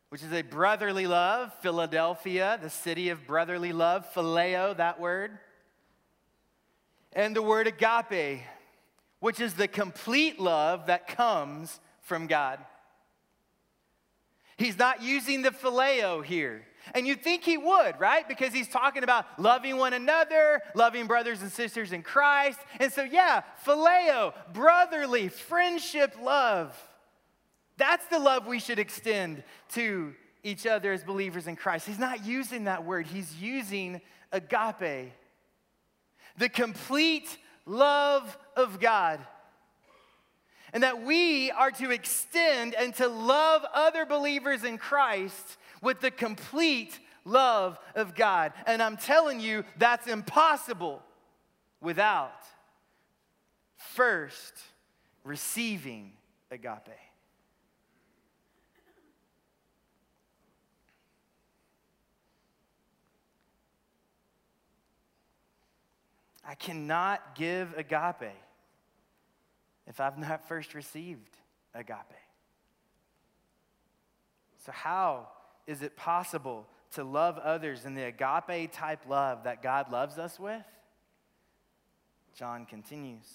which 0.09 0.23
is 0.23 0.31
a 0.31 0.41
brotherly 0.41 1.05
love, 1.05 1.53
Philadelphia, 1.61 2.57
the 2.61 2.69
city 2.69 3.09
of 3.09 3.27
brotherly 3.27 3.73
love, 3.73 4.07
phileo, 4.13 4.75
that 4.77 4.97
word, 4.99 5.37
and 7.11 7.35
the 7.35 7.41
word 7.41 7.67
agape, 7.67 8.41
which 9.19 9.41
is 9.41 9.55
the 9.55 9.67
complete 9.67 10.39
love 10.39 10.87
that 10.87 11.07
comes 11.07 11.81
from 12.01 12.27
God. 12.27 12.59
He's 14.57 14.77
not 14.77 15.01
using 15.01 15.41
the 15.41 15.51
phileo 15.51 16.23
here. 16.23 16.63
And 16.95 17.05
you'd 17.05 17.21
think 17.21 17.43
he 17.43 17.57
would, 17.57 17.99
right? 17.99 18.27
Because 18.27 18.53
he's 18.53 18.67
talking 18.67 19.03
about 19.03 19.39
loving 19.39 19.77
one 19.77 19.93
another, 19.93 20.61
loving 20.73 21.05
brothers 21.05 21.41
and 21.41 21.51
sisters 21.51 21.91
in 21.91 22.01
Christ. 22.01 22.59
And 22.79 22.91
so, 22.91 23.03
yeah, 23.03 23.43
phileo, 23.65 24.33
brotherly, 24.53 25.27
friendship 25.27 26.15
love. 26.21 26.75
That's 27.77 28.07
the 28.07 28.19
love 28.19 28.47
we 28.47 28.59
should 28.59 28.79
extend 28.79 29.43
to 29.73 30.15
each 30.43 30.65
other 30.65 30.93
as 30.93 31.03
believers 31.03 31.45
in 31.45 31.55
Christ. 31.55 31.85
He's 31.85 31.99
not 31.99 32.25
using 32.25 32.63
that 32.63 32.85
word, 32.85 33.05
he's 33.05 33.35
using 33.35 34.01
agape, 34.31 35.11
the 36.37 36.49
complete 36.49 37.37
love 37.65 38.37
of 38.55 38.79
God 38.79 39.19
and 40.77 40.83
that 40.83 41.01
we 41.01 41.49
are 41.49 41.71
to 41.71 41.89
extend 41.89 42.75
and 42.75 42.93
to 42.93 43.07
love 43.07 43.65
other 43.73 44.05
believers 44.05 44.63
in 44.63 44.77
Christ 44.77 45.57
with 45.81 46.01
the 46.01 46.11
complete 46.11 46.99
love 47.25 47.79
of 47.95 48.13
God. 48.13 48.53
And 48.67 48.79
I'm 48.83 48.95
telling 48.95 49.39
you, 49.39 49.63
that's 49.79 50.05
impossible 50.05 51.01
without 51.81 52.43
first 53.75 54.53
receiving 55.23 56.11
agape. 56.51 56.91
I 66.47 66.53
cannot 66.53 67.33
give 67.33 67.75
agape 67.75 68.31
if 69.87 69.99
I've 69.99 70.17
not 70.17 70.47
first 70.47 70.73
received 70.73 71.37
agape. 71.73 72.13
So, 74.65 74.71
how 74.71 75.29
is 75.65 75.81
it 75.81 75.95
possible 75.95 76.67
to 76.91 77.03
love 77.03 77.37
others 77.37 77.85
in 77.85 77.95
the 77.95 78.03
agape 78.03 78.71
type 78.71 79.07
love 79.07 79.45
that 79.45 79.63
God 79.63 79.91
loves 79.91 80.17
us 80.17 80.39
with? 80.39 80.65
John 82.35 82.65
continues. 82.65 83.25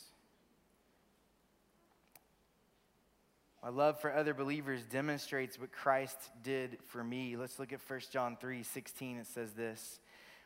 My 3.63 3.69
love 3.69 4.01
for 4.01 4.13
other 4.13 4.35
believers 4.35 4.83
demonstrates 4.85 5.59
what 5.59 5.73
Christ 5.73 6.19
did 6.43 6.79
for 6.89 7.03
me. 7.03 7.37
Let's 7.37 7.59
look 7.59 7.73
at 7.73 7.81
1 7.87 8.01
John 8.11 8.37
3 8.41 8.63
16. 8.63 9.19
It 9.19 9.27
says 9.27 9.53
this 9.53 10.01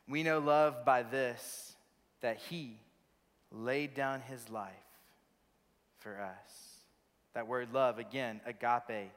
We 0.07 0.23
know 0.23 0.38
love 0.38 0.85
by 0.85 1.03
this 1.03 1.75
that 2.21 2.37
he 2.37 2.79
laid 3.51 3.95
down 3.95 4.21
his 4.21 4.49
life 4.51 4.73
for 6.07 6.21
us. 6.21 6.85
That 7.35 7.49
word 7.49 7.71
love, 7.73 7.99
again, 7.99 8.40
agape. 8.47 9.11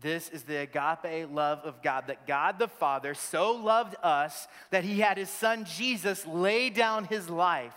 This 0.00 0.30
is 0.30 0.44
the 0.44 0.62
agape 0.62 1.30
love 1.30 1.58
of 1.62 1.82
God, 1.82 2.04
that 2.06 2.26
God 2.26 2.58
the 2.58 2.68
Father 2.68 3.12
so 3.12 3.52
loved 3.52 3.96
us 4.02 4.48
that 4.70 4.82
he 4.82 5.00
had 5.00 5.18
his 5.18 5.28
son 5.28 5.66
Jesus 5.66 6.26
lay 6.26 6.70
down 6.70 7.04
his 7.04 7.28
life 7.28 7.76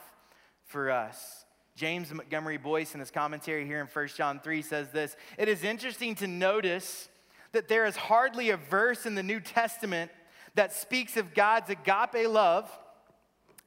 for 0.63 0.89
us. 0.89 1.43
James 1.75 2.13
Montgomery 2.13 2.55
Boice, 2.55 2.93
in 2.93 3.01
his 3.01 3.11
commentary 3.11 3.65
here 3.65 3.81
in 3.81 3.87
1 3.87 4.07
John 4.15 4.39
3, 4.39 4.61
says 4.61 4.87
this 4.91 5.17
It 5.37 5.49
is 5.49 5.65
interesting 5.65 6.15
to 6.15 6.27
notice 6.27 7.09
that 7.51 7.67
there 7.67 7.85
is 7.85 7.97
hardly 7.97 8.51
a 8.51 8.57
verse 8.57 9.05
in 9.05 9.15
the 9.15 9.23
New 9.23 9.41
Testament 9.41 10.11
that 10.55 10.71
speaks 10.71 11.17
of 11.17 11.33
God's 11.33 11.69
agape 11.69 12.29
love 12.29 12.71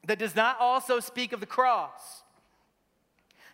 that 0.07 0.19
does 0.19 0.35
not 0.35 0.59
also 0.61 0.99
speak 0.99 1.35
of 1.35 1.41
the 1.41 1.47
cross. 1.47 2.22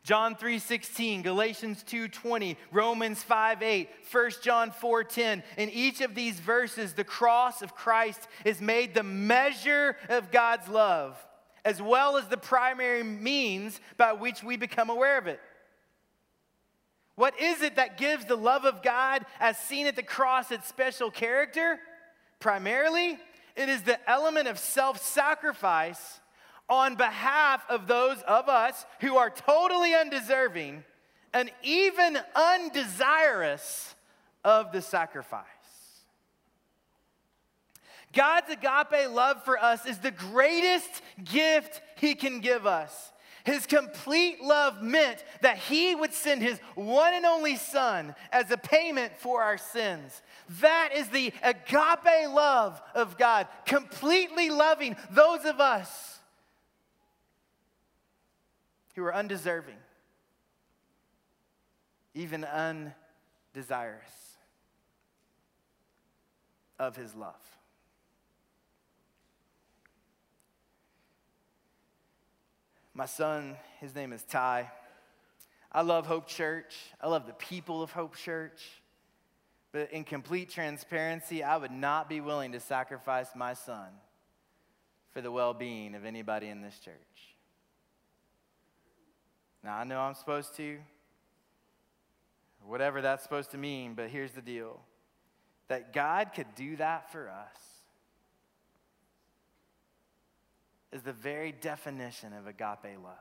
John 0.08 0.36
3:16, 0.36 1.22
Galatians 1.22 1.84
2:20, 1.84 2.56
Romans 2.72 3.22
5:8, 3.22 3.90
1 4.10 4.40
John 4.40 4.70
4:10. 4.70 5.42
In 5.58 5.68
each 5.68 6.00
of 6.00 6.14
these 6.14 6.40
verses, 6.40 6.94
the 6.94 7.04
cross 7.04 7.60
of 7.60 7.74
Christ 7.74 8.26
is 8.42 8.62
made 8.62 8.94
the 8.94 9.02
measure 9.02 9.98
of 10.08 10.30
God's 10.30 10.66
love, 10.66 11.22
as 11.62 11.82
well 11.82 12.16
as 12.16 12.26
the 12.28 12.38
primary 12.38 13.02
means 13.02 13.82
by 13.98 14.14
which 14.14 14.42
we 14.42 14.56
become 14.56 14.88
aware 14.88 15.18
of 15.18 15.26
it. 15.26 15.42
What 17.16 17.38
is 17.38 17.60
it 17.60 17.76
that 17.76 17.98
gives 17.98 18.24
the 18.24 18.34
love 18.34 18.64
of 18.64 18.82
God 18.82 19.26
as 19.38 19.58
seen 19.58 19.86
at 19.86 19.96
the 19.96 20.02
cross 20.02 20.50
its 20.50 20.66
special 20.68 21.10
character? 21.10 21.78
Primarily, 22.40 23.20
it 23.54 23.68
is 23.68 23.82
the 23.82 24.00
element 24.08 24.48
of 24.48 24.58
self-sacrifice 24.58 26.20
on 26.68 26.96
behalf 26.96 27.62
of 27.68 27.86
those 27.86 28.20
of 28.22 28.48
us 28.48 28.84
who 29.00 29.16
are 29.16 29.30
totally 29.30 29.94
undeserving 29.94 30.84
and 31.32 31.50
even 31.62 32.18
undesirous 32.34 33.94
of 34.44 34.72
the 34.72 34.82
sacrifice. 34.82 35.44
God's 38.12 38.50
agape 38.50 39.10
love 39.10 39.44
for 39.44 39.58
us 39.58 39.86
is 39.86 39.98
the 39.98 40.10
greatest 40.10 41.02
gift 41.24 41.82
He 41.96 42.14
can 42.14 42.40
give 42.40 42.66
us. 42.66 43.12
His 43.44 43.66
complete 43.66 44.42
love 44.42 44.82
meant 44.82 45.24
that 45.42 45.58
He 45.58 45.94
would 45.94 46.12
send 46.12 46.42
His 46.42 46.58
one 46.74 47.14
and 47.14 47.24
only 47.24 47.56
Son 47.56 48.14
as 48.32 48.50
a 48.50 48.56
payment 48.56 49.12
for 49.18 49.42
our 49.42 49.58
sins. 49.58 50.22
That 50.60 50.90
is 50.94 51.08
the 51.08 51.32
agape 51.42 52.28
love 52.28 52.80
of 52.94 53.16
God, 53.18 53.46
completely 53.66 54.50
loving 54.50 54.96
those 55.10 55.44
of 55.44 55.60
us 55.60 56.17
who 58.98 59.04
are 59.04 59.14
undeserving, 59.14 59.76
even 62.14 62.44
undesirous 62.44 64.10
of 66.80 66.96
his 66.96 67.14
love. 67.14 67.34
My 72.92 73.06
son, 73.06 73.56
his 73.78 73.94
name 73.94 74.12
is 74.12 74.24
Ty. 74.24 74.68
I 75.70 75.82
love 75.82 76.06
Hope 76.06 76.26
Church. 76.26 76.74
I 77.00 77.06
love 77.06 77.28
the 77.28 77.34
people 77.34 77.84
of 77.84 77.92
Hope 77.92 78.16
Church. 78.16 78.82
But 79.70 79.92
in 79.92 80.02
complete 80.02 80.48
transparency, 80.48 81.44
I 81.44 81.56
would 81.56 81.70
not 81.70 82.08
be 82.08 82.20
willing 82.20 82.50
to 82.50 82.58
sacrifice 82.58 83.28
my 83.36 83.54
son 83.54 83.90
for 85.12 85.20
the 85.20 85.30
well 85.30 85.54
being 85.54 85.94
of 85.94 86.04
anybody 86.04 86.48
in 86.48 86.62
this 86.62 86.80
church. 86.80 87.37
Now, 89.68 89.76
I 89.76 89.84
know 89.84 90.00
I'm 90.00 90.14
supposed 90.14 90.56
to, 90.56 90.78
whatever 92.64 93.02
that's 93.02 93.22
supposed 93.22 93.50
to 93.50 93.58
mean, 93.58 93.92
but 93.92 94.08
here's 94.08 94.32
the 94.32 94.40
deal 94.40 94.80
that 95.68 95.92
God 95.92 96.30
could 96.34 96.46
do 96.54 96.76
that 96.76 97.12
for 97.12 97.28
us 97.28 97.60
is 100.90 101.02
the 101.02 101.12
very 101.12 101.52
definition 101.52 102.32
of 102.32 102.46
agape 102.46 102.96
love. 103.04 103.18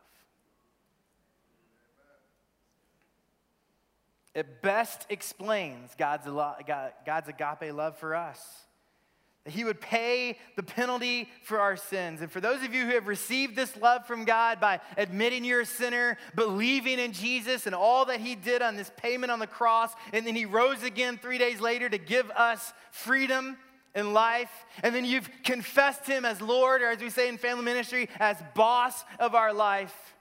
It 4.33 4.61
best 4.61 5.05
explains 5.09 5.95
God's, 5.97 6.27
God's 7.05 7.27
agape 7.27 7.73
love 7.73 7.97
for 7.97 8.15
us 8.15 8.66
that 9.47 9.53
he 9.53 9.63
would 9.63 9.79
pay 9.79 10.37
the 10.57 10.61
penalty 10.61 11.29
for 11.41 11.61
our 11.61 11.77
sins. 11.77 12.19
And 12.19 12.29
for 12.29 12.41
those 12.41 12.63
of 12.63 12.73
you 12.73 12.85
who 12.85 12.91
have 12.95 13.07
received 13.07 13.55
this 13.55 13.77
love 13.77 14.05
from 14.05 14.25
God 14.25 14.59
by 14.59 14.81
admitting 14.97 15.45
you're 15.45 15.61
a 15.61 15.65
sinner, 15.65 16.17
believing 16.35 16.99
in 16.99 17.13
Jesus 17.13 17.65
and 17.65 17.73
all 17.73 18.03
that 18.07 18.19
he 18.19 18.35
did 18.35 18.61
on 18.61 18.75
this 18.75 18.91
payment 18.97 19.31
on 19.31 19.39
the 19.39 19.47
cross, 19.47 19.93
and 20.11 20.27
then 20.27 20.35
he 20.35 20.43
rose 20.43 20.83
again 20.83 21.17
three 21.17 21.37
days 21.37 21.61
later 21.61 21.87
to 21.87 21.97
give 21.97 22.29
us 22.31 22.73
freedom 22.91 23.55
and 23.95 24.13
life, 24.13 24.51
and 24.83 24.93
then 24.93 25.05
you've 25.05 25.29
confessed 25.45 26.05
him 26.05 26.25
as 26.25 26.41
Lord, 26.41 26.81
or 26.81 26.89
as 26.89 26.99
we 26.99 27.09
say 27.09 27.29
in 27.29 27.37
family 27.37 27.63
ministry, 27.63 28.09
as 28.19 28.35
boss 28.53 29.05
of 29.17 29.33
our 29.33 29.53
life. 29.53 30.16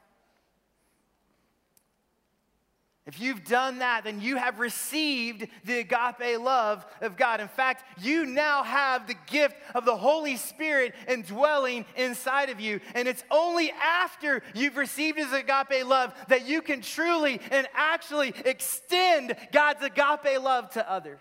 If 3.06 3.20
you've 3.20 3.44
done 3.44 3.78
that, 3.78 4.02
then 4.02 4.20
you 4.20 4.36
have 4.36 4.58
received 4.58 5.46
the 5.64 5.78
agape 5.78 6.40
love 6.40 6.84
of 7.00 7.16
God. 7.16 7.40
In 7.40 7.46
fact, 7.46 7.84
you 8.02 8.26
now 8.26 8.64
have 8.64 9.06
the 9.06 9.14
gift 9.28 9.54
of 9.76 9.84
the 9.84 9.96
Holy 9.96 10.36
Spirit 10.36 10.92
indwelling 11.06 11.86
inside 11.94 12.50
of 12.50 12.58
you. 12.58 12.80
And 12.96 13.06
it's 13.06 13.22
only 13.30 13.70
after 13.70 14.42
you've 14.54 14.76
received 14.76 15.18
his 15.18 15.32
agape 15.32 15.86
love 15.86 16.14
that 16.26 16.48
you 16.48 16.60
can 16.60 16.80
truly 16.80 17.40
and 17.52 17.68
actually 17.74 18.34
extend 18.44 19.36
God's 19.52 19.84
agape 19.84 20.42
love 20.42 20.70
to 20.70 20.90
others. 20.90 21.20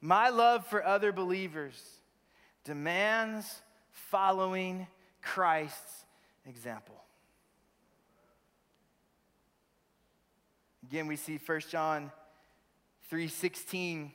My 0.00 0.28
love 0.28 0.64
for 0.68 0.86
other 0.86 1.10
believers 1.10 1.82
demands 2.62 3.60
following 3.90 4.86
Christ's 5.20 5.99
example. 6.50 6.96
Again, 10.86 11.06
we 11.06 11.16
see 11.16 11.38
1 11.38 11.70
John 11.70 12.10
3:16. 13.10 14.12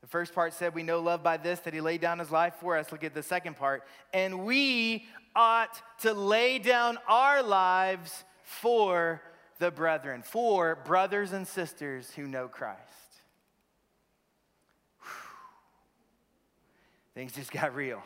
The 0.00 0.06
first 0.06 0.34
part 0.34 0.52
said 0.52 0.74
we 0.74 0.84
know 0.84 1.00
love 1.00 1.22
by 1.22 1.36
this 1.36 1.60
that 1.60 1.74
he 1.74 1.80
laid 1.80 2.00
down 2.00 2.20
his 2.20 2.30
life 2.30 2.54
for 2.60 2.76
us. 2.76 2.92
Look 2.92 3.02
at 3.02 3.12
the 3.12 3.22
second 3.22 3.56
part. 3.56 3.82
And 4.12 4.44
we 4.44 5.08
ought 5.34 5.82
to 6.02 6.12
lay 6.12 6.58
down 6.58 6.98
our 7.08 7.42
lives 7.42 8.24
for 8.42 9.20
the 9.58 9.70
brethren, 9.70 10.22
for 10.22 10.76
brothers 10.76 11.32
and 11.32 11.46
sisters 11.46 12.12
who 12.12 12.28
know 12.28 12.46
Christ. 12.46 12.80
Whew. 15.00 15.08
Things 17.14 17.32
just 17.32 17.50
got 17.50 17.74
real. 17.74 18.02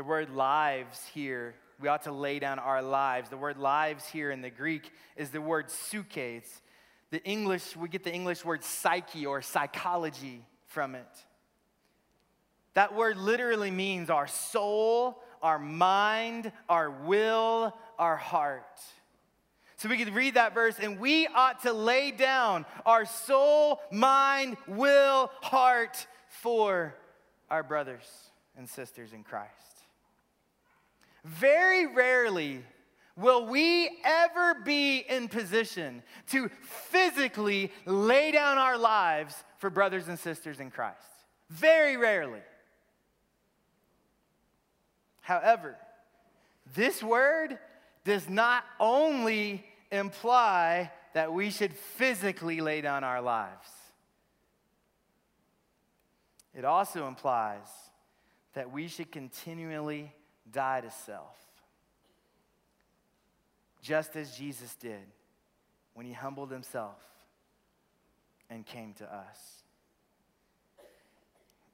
The 0.00 0.04
word 0.04 0.30
lives 0.30 1.04
here, 1.12 1.54
we 1.78 1.86
ought 1.88 2.04
to 2.04 2.10
lay 2.10 2.38
down 2.38 2.58
our 2.58 2.80
lives. 2.80 3.28
The 3.28 3.36
word 3.36 3.58
lives 3.58 4.08
here 4.08 4.30
in 4.30 4.40
the 4.40 4.48
Greek 4.48 4.90
is 5.14 5.28
the 5.28 5.42
word 5.42 5.68
psuche. 5.68 6.38
It's 6.38 6.62
the 7.10 7.22
English, 7.22 7.76
we 7.76 7.90
get 7.90 8.02
the 8.02 8.10
English 8.10 8.42
word 8.42 8.64
psyche 8.64 9.26
or 9.26 9.42
psychology 9.42 10.42
from 10.68 10.94
it. 10.94 11.06
That 12.72 12.94
word 12.94 13.18
literally 13.18 13.70
means 13.70 14.08
our 14.08 14.26
soul, 14.26 15.22
our 15.42 15.58
mind, 15.58 16.50
our 16.66 16.90
will, 16.90 17.76
our 17.98 18.16
heart. 18.16 18.80
So 19.76 19.90
we 19.90 19.98
could 19.98 20.14
read 20.14 20.32
that 20.32 20.54
verse, 20.54 20.76
and 20.80 20.98
we 20.98 21.26
ought 21.26 21.60
to 21.64 21.74
lay 21.74 22.10
down 22.10 22.64
our 22.86 23.04
soul, 23.04 23.82
mind, 23.92 24.56
will, 24.66 25.30
heart 25.42 26.06
for 26.26 26.94
our 27.50 27.62
brothers 27.62 28.08
and 28.56 28.66
sisters 28.66 29.12
in 29.12 29.24
Christ. 29.24 29.69
Very 31.24 31.86
rarely 31.86 32.64
will 33.16 33.46
we 33.46 34.00
ever 34.04 34.54
be 34.54 34.98
in 34.98 35.28
position 35.28 36.02
to 36.28 36.48
physically 36.62 37.70
lay 37.84 38.30
down 38.30 38.56
our 38.56 38.78
lives 38.78 39.44
for 39.58 39.68
brothers 39.68 40.08
and 40.08 40.18
sisters 40.18 40.60
in 40.60 40.70
Christ. 40.70 40.98
Very 41.50 41.96
rarely. 41.96 42.40
However, 45.20 45.76
this 46.74 47.02
word 47.02 47.58
does 48.04 48.28
not 48.28 48.64
only 48.78 49.64
imply 49.92 50.90
that 51.12 51.32
we 51.32 51.50
should 51.50 51.74
physically 51.74 52.60
lay 52.60 52.80
down 52.80 53.04
our 53.04 53.20
lives, 53.20 53.68
it 56.54 56.64
also 56.64 57.06
implies 57.06 57.68
that 58.54 58.72
we 58.72 58.88
should 58.88 59.12
continually 59.12 60.12
die 60.52 60.80
to 60.80 60.90
self, 60.90 61.36
just 63.82 64.16
as 64.16 64.36
Jesus 64.36 64.74
did 64.76 65.06
when 65.94 66.06
he 66.06 66.12
humbled 66.12 66.50
himself 66.50 67.02
and 68.48 68.64
came 68.66 68.92
to 68.94 69.04
us. 69.04 69.62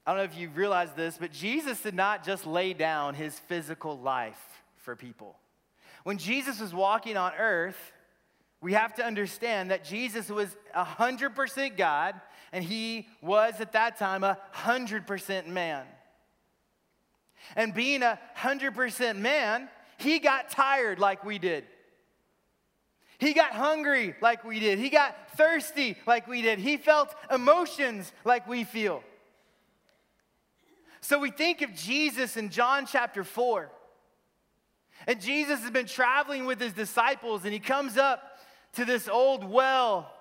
I 0.05 0.11
don't 0.11 0.19
know 0.19 0.23
if 0.23 0.37
you 0.37 0.49
realize 0.49 0.93
this, 0.93 1.17
but 1.17 1.33
Jesus 1.33 1.81
did 1.81 1.93
not 1.93 2.23
just 2.23 2.45
lay 2.45 2.73
down 2.73 3.13
his 3.13 3.37
physical 3.37 3.99
life 3.99 4.41
for 4.77 4.95
people. 4.95 5.35
When 6.03 6.17
Jesus 6.17 6.61
was 6.61 6.73
walking 6.73 7.17
on 7.17 7.33
earth, 7.37 7.91
we 8.61 8.73
have 8.73 8.95
to 8.95 9.05
understand 9.05 9.71
that 9.71 9.83
Jesus 9.83 10.29
was 10.29 10.55
100% 10.73 11.77
God 11.77 12.15
and 12.53 12.63
he 12.63 13.07
was 13.21 13.59
at 13.59 13.73
that 13.73 13.99
time 13.99 14.23
a 14.23 14.37
100% 14.55 15.47
man. 15.47 15.83
And 17.55 17.73
being 17.73 18.03
a 18.03 18.19
100% 18.37 19.17
man, 19.17 19.69
he 19.97 20.19
got 20.19 20.49
tired 20.49 20.99
like 20.99 21.23
we 21.23 21.39
did. 21.39 21.65
He 23.19 23.33
got 23.33 23.51
hungry 23.51 24.13
like 24.21 24.43
we 24.43 24.59
did. 24.59 24.77
He 24.77 24.89
got 24.89 25.15
thirsty 25.35 25.97
like 26.05 26.27
we 26.27 26.41
did. 26.41 26.59
He 26.59 26.77
felt 26.77 27.15
emotions 27.31 28.11
like 28.23 28.47
we 28.47 28.63
feel. 28.63 29.03
So 31.01 31.17
we 31.19 31.31
think 31.31 31.61
of 31.61 31.73
Jesus 31.73 32.37
in 32.37 32.49
John 32.49 32.85
chapter 32.85 33.23
4. 33.23 33.71
And 35.07 35.21
Jesus 35.21 35.61
has 35.61 35.71
been 35.71 35.85
traveling 35.85 36.45
with 36.45 36.59
his 36.59 36.73
disciples, 36.73 37.43
and 37.43 37.53
he 37.53 37.59
comes 37.59 37.97
up 37.97 38.39
to 38.73 38.85
this 38.85 39.07
old 39.07 39.43
well. 39.43 40.11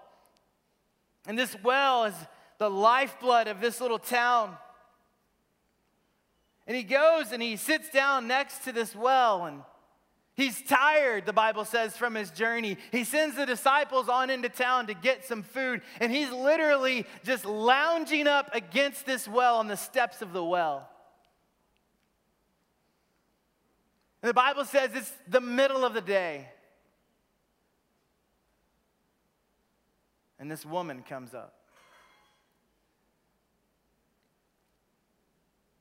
And 1.27 1.39
this 1.39 1.57
well 1.63 2.05
is 2.05 2.15
the 2.59 2.71
lifeblood 2.71 3.49
of 3.49 3.61
this 3.61 3.81
little 3.81 3.99
town. 3.99 4.57
And 6.67 6.77
he 6.77 6.83
goes 6.83 7.33
and 7.33 7.43
he 7.43 7.57
sits 7.57 7.91
down 7.91 8.27
next 8.27 8.65
to 8.65 8.73
this 8.73 8.95
well, 8.95 9.47
and 9.47 9.63
he's 10.35 10.61
tired, 10.63 11.25
the 11.25 11.33
Bible 11.33 11.65
says, 11.65 11.97
from 11.97 12.15
his 12.15 12.31
journey. 12.31 12.77
He 12.91 13.05
sends 13.05 13.37
the 13.37 13.47
disciples 13.47 14.09
on 14.09 14.31
into 14.31 14.49
town 14.49 14.89
to 14.89 14.95
get 14.95 15.25
some 15.25 15.43
food, 15.43 15.83
and 16.01 16.11
he's 16.11 16.31
literally 16.31 17.07
just 17.25 17.45
lounging 17.45 18.27
up 18.27 18.51
against 18.53 19.07
this 19.07 19.29
well 19.29 19.57
on 19.57 19.69
the 19.69 19.77
steps 19.77 20.23
of 20.23 20.33
the 20.33 20.45
well. 20.45 20.89
And 24.23 24.31
the 24.31 24.35
Bible 24.35 24.65
says 24.65 24.91
it's 24.95 25.13
the 25.29 25.41
middle 25.41 25.85
of 25.85 25.95
the 25.95 26.01
day. 26.01 26.49
And 30.41 30.51
this 30.51 30.67
woman 30.67 31.05
comes 31.09 31.33
up. 31.33 31.55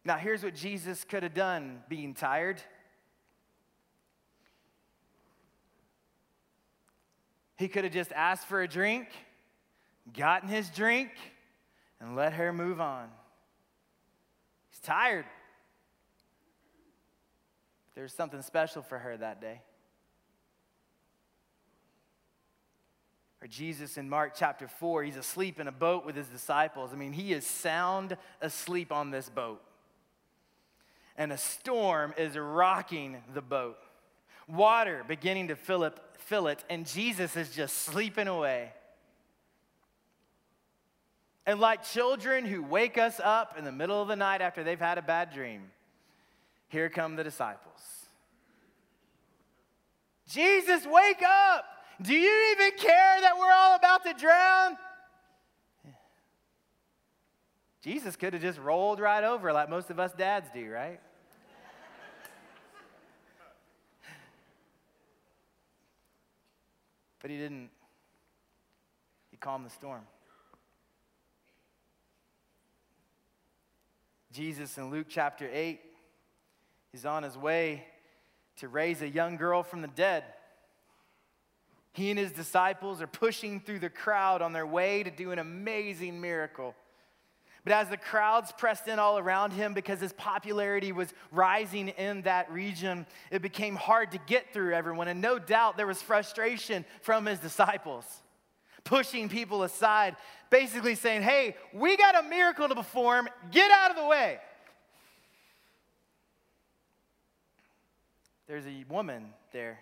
Now, 0.06 0.18
here's 0.18 0.44
what 0.44 0.54
Jesus 0.54 1.04
could 1.04 1.24
have 1.24 1.34
done 1.34 1.82
being 1.90 2.14
tired. 2.14 2.62
He 7.58 7.68
could 7.68 7.86
have 7.86 7.94
just 7.94 8.12
asked 8.12 8.46
for 8.46 8.62
a 8.62 8.68
drink, 8.68 9.08
gotten 10.14 10.48
his 10.48 10.70
drink, 10.70 11.10
and 12.00 12.16
let 12.16 12.34
her 12.34 12.54
move 12.54 12.80
on. 12.80 13.08
He's 14.70 14.80
tired. 14.80 15.26
There 17.96 18.04
was 18.04 18.14
something 18.14 18.42
special 18.44 18.84
for 18.84 19.00
her 19.00 19.18
that 19.18 19.42
day. 19.42 19.62
Or 23.42 23.48
Jesus 23.48 23.98
in 23.98 24.08
Mark 24.08 24.34
chapter 24.36 24.68
4, 24.68 25.04
he's 25.04 25.18
asleep 25.18 25.60
in 25.60 25.68
a 25.68 25.72
boat 25.72 26.06
with 26.06 26.16
his 26.16 26.28
disciples. 26.28 26.92
I 26.94 26.96
mean, 26.96 27.14
he 27.14 27.34
is 27.34 27.48
sound 27.48 28.18
asleep 28.42 28.92
on 28.92 29.10
this 29.10 29.30
boat. 29.30 29.62
And 31.18 31.32
a 31.32 31.38
storm 31.38 32.14
is 32.18 32.38
rocking 32.38 33.18
the 33.34 33.42
boat. 33.42 33.78
Water 34.48 35.04
beginning 35.08 35.48
to 35.48 35.56
fill 35.56 35.84
it, 35.84 35.98
fill 36.18 36.48
it, 36.48 36.64
and 36.70 36.86
Jesus 36.86 37.36
is 37.36 37.50
just 37.50 37.78
sleeping 37.78 38.28
away. 38.28 38.74
And 41.46 41.60
like 41.60 41.84
children 41.84 42.46
who 42.46 42.64
wake 42.64 42.98
us 42.98 43.22
up 43.24 43.58
in 43.58 43.64
the 43.64 43.72
middle 43.72 44.02
of 44.02 44.08
the 44.08 44.16
night 44.16 44.42
after 44.42 44.64
they've 44.64 44.80
had 44.80 44.98
a 44.98 45.02
bad 45.02 45.32
dream, 45.32 45.64
here 46.68 46.90
come 46.90 47.16
the 47.16 47.24
disciples. 47.24 47.80
Jesus, 50.28 50.86
wake 50.86 51.22
up! 51.24 51.66
Do 52.02 52.14
you 52.14 52.52
even 52.52 52.78
care 52.78 53.22
that 53.22 53.38
we're 53.38 53.52
all 53.52 53.76
about 53.76 54.04
to 54.06 54.14
drown? 54.14 54.78
Jesus 57.82 58.16
could 58.16 58.34
have 58.34 58.42
just 58.42 58.60
rolled 58.60 59.00
right 59.00 59.24
over 59.24 59.54
like 59.54 59.70
most 59.70 59.92
of 59.92 60.00
us 60.00 60.12
dads 60.12 60.50
do, 60.54 60.70
right? 60.70 61.00
But 67.26 67.32
he 67.32 67.38
didn't. 67.40 67.72
He 69.32 69.38
calmed 69.38 69.66
the 69.66 69.72
storm. 69.72 70.04
Jesus 74.32 74.78
in 74.78 74.92
Luke 74.92 75.08
chapter 75.10 75.50
8 75.52 75.82
is 76.94 77.04
on 77.04 77.24
his 77.24 77.36
way 77.36 77.84
to 78.58 78.68
raise 78.68 79.02
a 79.02 79.10
young 79.10 79.38
girl 79.38 79.64
from 79.64 79.82
the 79.82 79.88
dead. 79.88 80.24
He 81.94 82.12
and 82.12 82.20
his 82.20 82.32
disciples 82.32 83.02
are 83.02 83.08
pushing 83.08 83.60
through 83.60 83.80
the 83.80 83.90
crowd 83.90 84.44
on 84.44 84.54
their 84.54 84.68
way 84.68 85.02
to 85.02 85.10
do 85.10 85.32
an 85.32 85.40
amazing 85.40 86.22
miracle. 86.22 86.76
But 87.66 87.74
as 87.74 87.90
the 87.90 87.98
crowds 87.98 88.52
pressed 88.52 88.88
in 88.88 89.00
all 89.00 89.18
around 89.18 89.52
him 89.52 89.74
because 89.74 90.00
his 90.00 90.14
popularity 90.14 90.92
was 90.92 91.12
rising 91.32 91.90
in 91.90 92.22
that 92.22 92.52
region, 92.52 93.08
it 93.32 93.42
became 93.42 93.76
hard 93.76 94.12
to 94.12 94.20
get 94.28 94.54
through 94.54 94.76
everyone. 94.76 95.08
And 95.08 95.20
no 95.20 95.40
doubt 95.40 95.76
there 95.76 95.88
was 95.88 96.00
frustration 96.00 96.86
from 97.02 97.26
his 97.26 97.40
disciples, 97.40 98.06
pushing 98.84 99.30
people 99.30 99.64
aside, 99.64 100.16
basically 100.52 100.94
saying, 100.94 101.24
Hey, 101.24 101.56
we 101.74 101.98
got 101.98 102.24
a 102.24 102.30
miracle 102.30 102.70
to 102.70 102.76
perform, 102.76 103.28
get 103.50 103.72
out 103.72 103.90
of 103.90 103.98
the 103.98 104.06
way. 104.06 104.38
There's 108.48 108.68
a 108.68 108.86
woman 108.88 109.34
there 109.52 109.80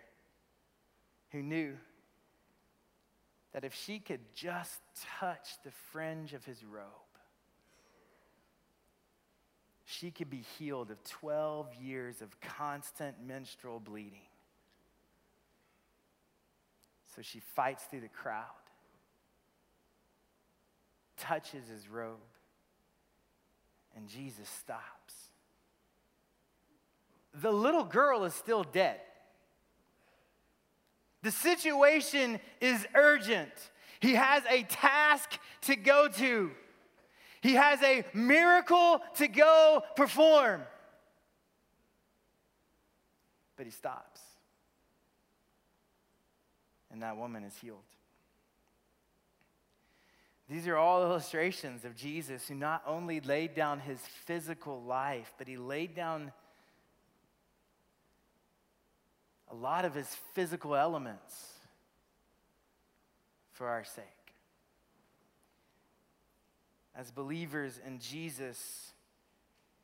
who 1.32 1.44
knew 1.44 1.74
that 3.52 3.66
if 3.66 3.76
she 3.76 4.00
could 4.00 4.22
just 4.34 4.80
touch 5.20 5.50
the 5.66 5.72
fringe 5.92 6.34
of 6.34 6.46
his 6.46 6.64
robe, 6.64 6.86
she 9.86 10.12
could 10.12 10.30
be 10.30 10.44
healed 10.58 10.92
of 10.92 11.04
12 11.04 11.74
years 11.76 12.22
of 12.22 12.40
constant 12.40 13.16
menstrual 13.26 13.80
bleeding. 13.80 14.28
So 17.16 17.22
she 17.22 17.40
fights 17.40 17.84
through 17.84 18.02
the 18.02 18.08
crowd, 18.08 18.46
touches 21.18 21.68
his 21.68 21.88
robe, 21.88 22.18
and 23.96 24.08
Jesus 24.08 24.50
stops 24.50 25.14
the 27.42 27.52
little 27.52 27.84
girl 27.84 28.26
is 28.26 28.34
still 28.34 28.64
dead. 28.64 29.00
The 31.24 31.32
situation 31.32 32.40
is 32.62 32.86
urgent. 32.94 33.52
He 34.00 34.14
has 34.14 34.44
a 34.50 34.64
task 34.64 35.40
to 35.62 35.76
go 35.76 36.08
to, 36.10 36.52
he 37.44 37.56
has 37.56 37.84
a 37.84 38.06
miracle 38.14 39.02
to 39.16 39.28
go 39.28 39.84
perform. 39.98 40.62
But 43.58 43.66
he 43.66 43.72
stops. 43.72 44.22
And 46.90 47.02
that 47.02 47.18
woman 47.18 47.44
is 47.44 47.54
healed. 47.58 47.84
These 50.50 50.70
are 50.70 50.78
all 50.78 51.04
illustrations 51.04 51.84
of 51.84 51.98
Jesus 51.98 52.48
who 52.48 52.56
not 52.56 52.82
only 52.88 53.20
laid 53.20 53.56
down 53.56 53.82
his 53.82 54.00
physical 54.00 54.82
life, 54.82 55.34
but 55.38 55.46
he 55.46 55.58
laid 55.58 55.96
down 55.96 56.32
a 59.52 59.56
lot 59.56 59.84
of 59.84 59.94
his 59.94 60.08
physical 60.34 60.76
elements 60.78 61.54
for 63.52 63.68
our 63.68 63.84
sake. 63.84 64.23
As 66.96 67.10
believers 67.12 67.80
in 67.86 68.00
Jesus, 68.00 68.92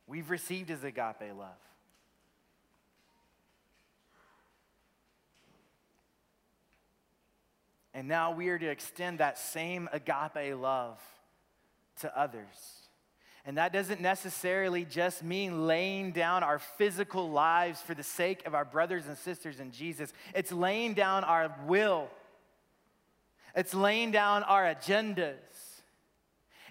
we've 0.05 0.29
received 0.29 0.69
his 0.69 0.83
agape 0.83 1.35
love. 1.37 1.49
And 7.93 8.07
now 8.07 8.31
we 8.31 8.49
are 8.49 8.59
to 8.59 8.69
extend 8.69 9.19
that 9.19 9.37
same 9.37 9.89
agape 9.91 10.55
love 10.55 11.01
to 12.01 12.17
others. 12.17 12.45
And 13.45 13.57
that 13.57 13.73
doesn't 13.73 13.99
necessarily 13.99 14.85
just 14.85 15.23
mean 15.23 15.65
laying 15.65 16.11
down 16.11 16.43
our 16.43 16.59
physical 16.59 17.29
lives 17.31 17.81
for 17.81 17.95
the 17.95 18.03
sake 18.03 18.45
of 18.45 18.53
our 18.53 18.65
brothers 18.65 19.07
and 19.07 19.17
sisters 19.17 19.59
in 19.59 19.71
Jesus. 19.71 20.13
It's 20.35 20.51
laying 20.51 20.93
down 20.93 21.23
our 21.23 21.55
will, 21.65 22.09
it's 23.55 23.73
laying 23.73 24.11
down 24.11 24.43
our 24.43 24.63
agendas, 24.63 25.39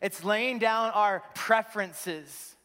it's 0.00 0.24
laying 0.24 0.58
down 0.58 0.90
our 0.90 1.22
preferences. 1.34 2.56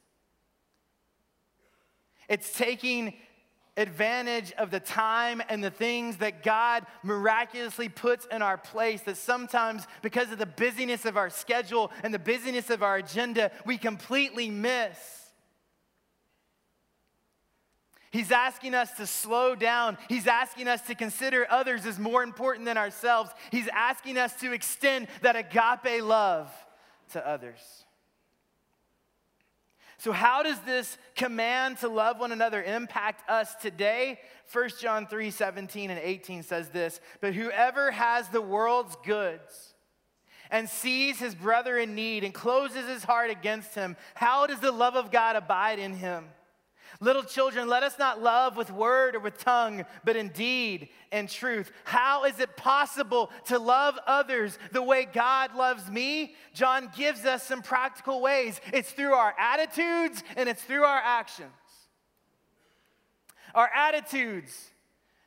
It's 2.29 2.51
taking 2.53 3.13
advantage 3.75 4.51
of 4.53 4.69
the 4.69 4.79
time 4.79 5.41
and 5.49 5.63
the 5.63 5.71
things 5.71 6.17
that 6.17 6.43
God 6.43 6.85
miraculously 7.01 7.89
puts 7.89 8.27
in 8.31 8.41
our 8.41 8.57
place 8.57 9.01
that 9.01 9.17
sometimes, 9.17 9.87
because 10.01 10.31
of 10.31 10.37
the 10.37 10.45
busyness 10.45 11.05
of 11.05 11.17
our 11.17 11.29
schedule 11.29 11.91
and 12.03 12.13
the 12.13 12.19
busyness 12.19 12.69
of 12.69 12.83
our 12.83 12.97
agenda, 12.97 13.51
we 13.65 13.77
completely 13.77 14.49
miss. 14.49 14.97
He's 18.11 18.31
asking 18.31 18.75
us 18.75 18.91
to 18.97 19.07
slow 19.07 19.55
down. 19.55 19.97
He's 20.07 20.27
asking 20.27 20.67
us 20.67 20.81
to 20.81 20.93
consider 20.93 21.47
others 21.49 21.87
as 21.87 21.97
more 21.97 22.21
important 22.21 22.65
than 22.65 22.77
ourselves. 22.77 23.31
He's 23.49 23.67
asking 23.69 24.19
us 24.19 24.35
to 24.41 24.53
extend 24.53 25.07
that 25.23 25.35
agape 25.35 26.03
love 26.03 26.51
to 27.13 27.27
others. 27.27 27.85
So, 29.97 30.11
how 30.11 30.43
does 30.43 30.59
this 30.61 30.97
command 31.15 31.77
to 31.77 31.87
love 31.87 32.19
one 32.19 32.33
another 32.33 32.61
impact 32.61 33.29
us 33.29 33.55
today? 33.55 34.19
1 34.51 34.69
John 34.81 35.07
3 35.07 35.31
17 35.31 35.89
and 35.89 35.99
18 35.99 36.43
says 36.43 36.69
this 36.69 36.99
But 37.21 37.33
whoever 37.33 37.91
has 37.91 38.27
the 38.27 38.41
world's 38.41 38.97
goods 39.05 39.73
and 40.51 40.69
sees 40.69 41.19
his 41.19 41.33
brother 41.33 41.77
in 41.77 41.95
need 41.95 42.23
and 42.23 42.33
closes 42.33 42.87
his 42.87 43.03
heart 43.03 43.31
against 43.31 43.75
him, 43.75 43.95
how 44.13 44.45
does 44.45 44.59
the 44.59 44.71
love 44.71 44.95
of 44.95 45.09
God 45.09 45.35
abide 45.35 45.79
in 45.79 45.93
him? 45.93 46.25
Little 47.03 47.23
children, 47.23 47.67
let 47.67 47.83
us 47.83 47.99
not 47.99 48.21
love 48.21 48.55
with 48.55 48.71
word 48.71 49.17
or 49.17 49.19
with 49.19 49.37
tongue, 49.37 49.83
but 50.05 50.15
in 50.15 50.29
deed 50.29 50.87
and 51.11 51.27
truth. 51.27 51.69
How 51.83 52.23
is 52.23 52.39
it 52.39 52.55
possible 52.55 53.29
to 53.47 53.59
love 53.59 53.99
others 54.07 54.57
the 54.71 54.81
way 54.81 55.03
God 55.03 55.53
loves 55.53 55.91
me? 55.91 56.35
John 56.53 56.89
gives 56.95 57.25
us 57.25 57.43
some 57.43 57.61
practical 57.61 58.21
ways. 58.21 58.61
It's 58.71 58.89
through 58.89 59.15
our 59.15 59.35
attitudes 59.37 60.23
and 60.37 60.47
it's 60.47 60.63
through 60.63 60.85
our 60.85 61.01
actions. 61.03 61.51
Our 63.53 63.69
attitudes. 63.75 64.71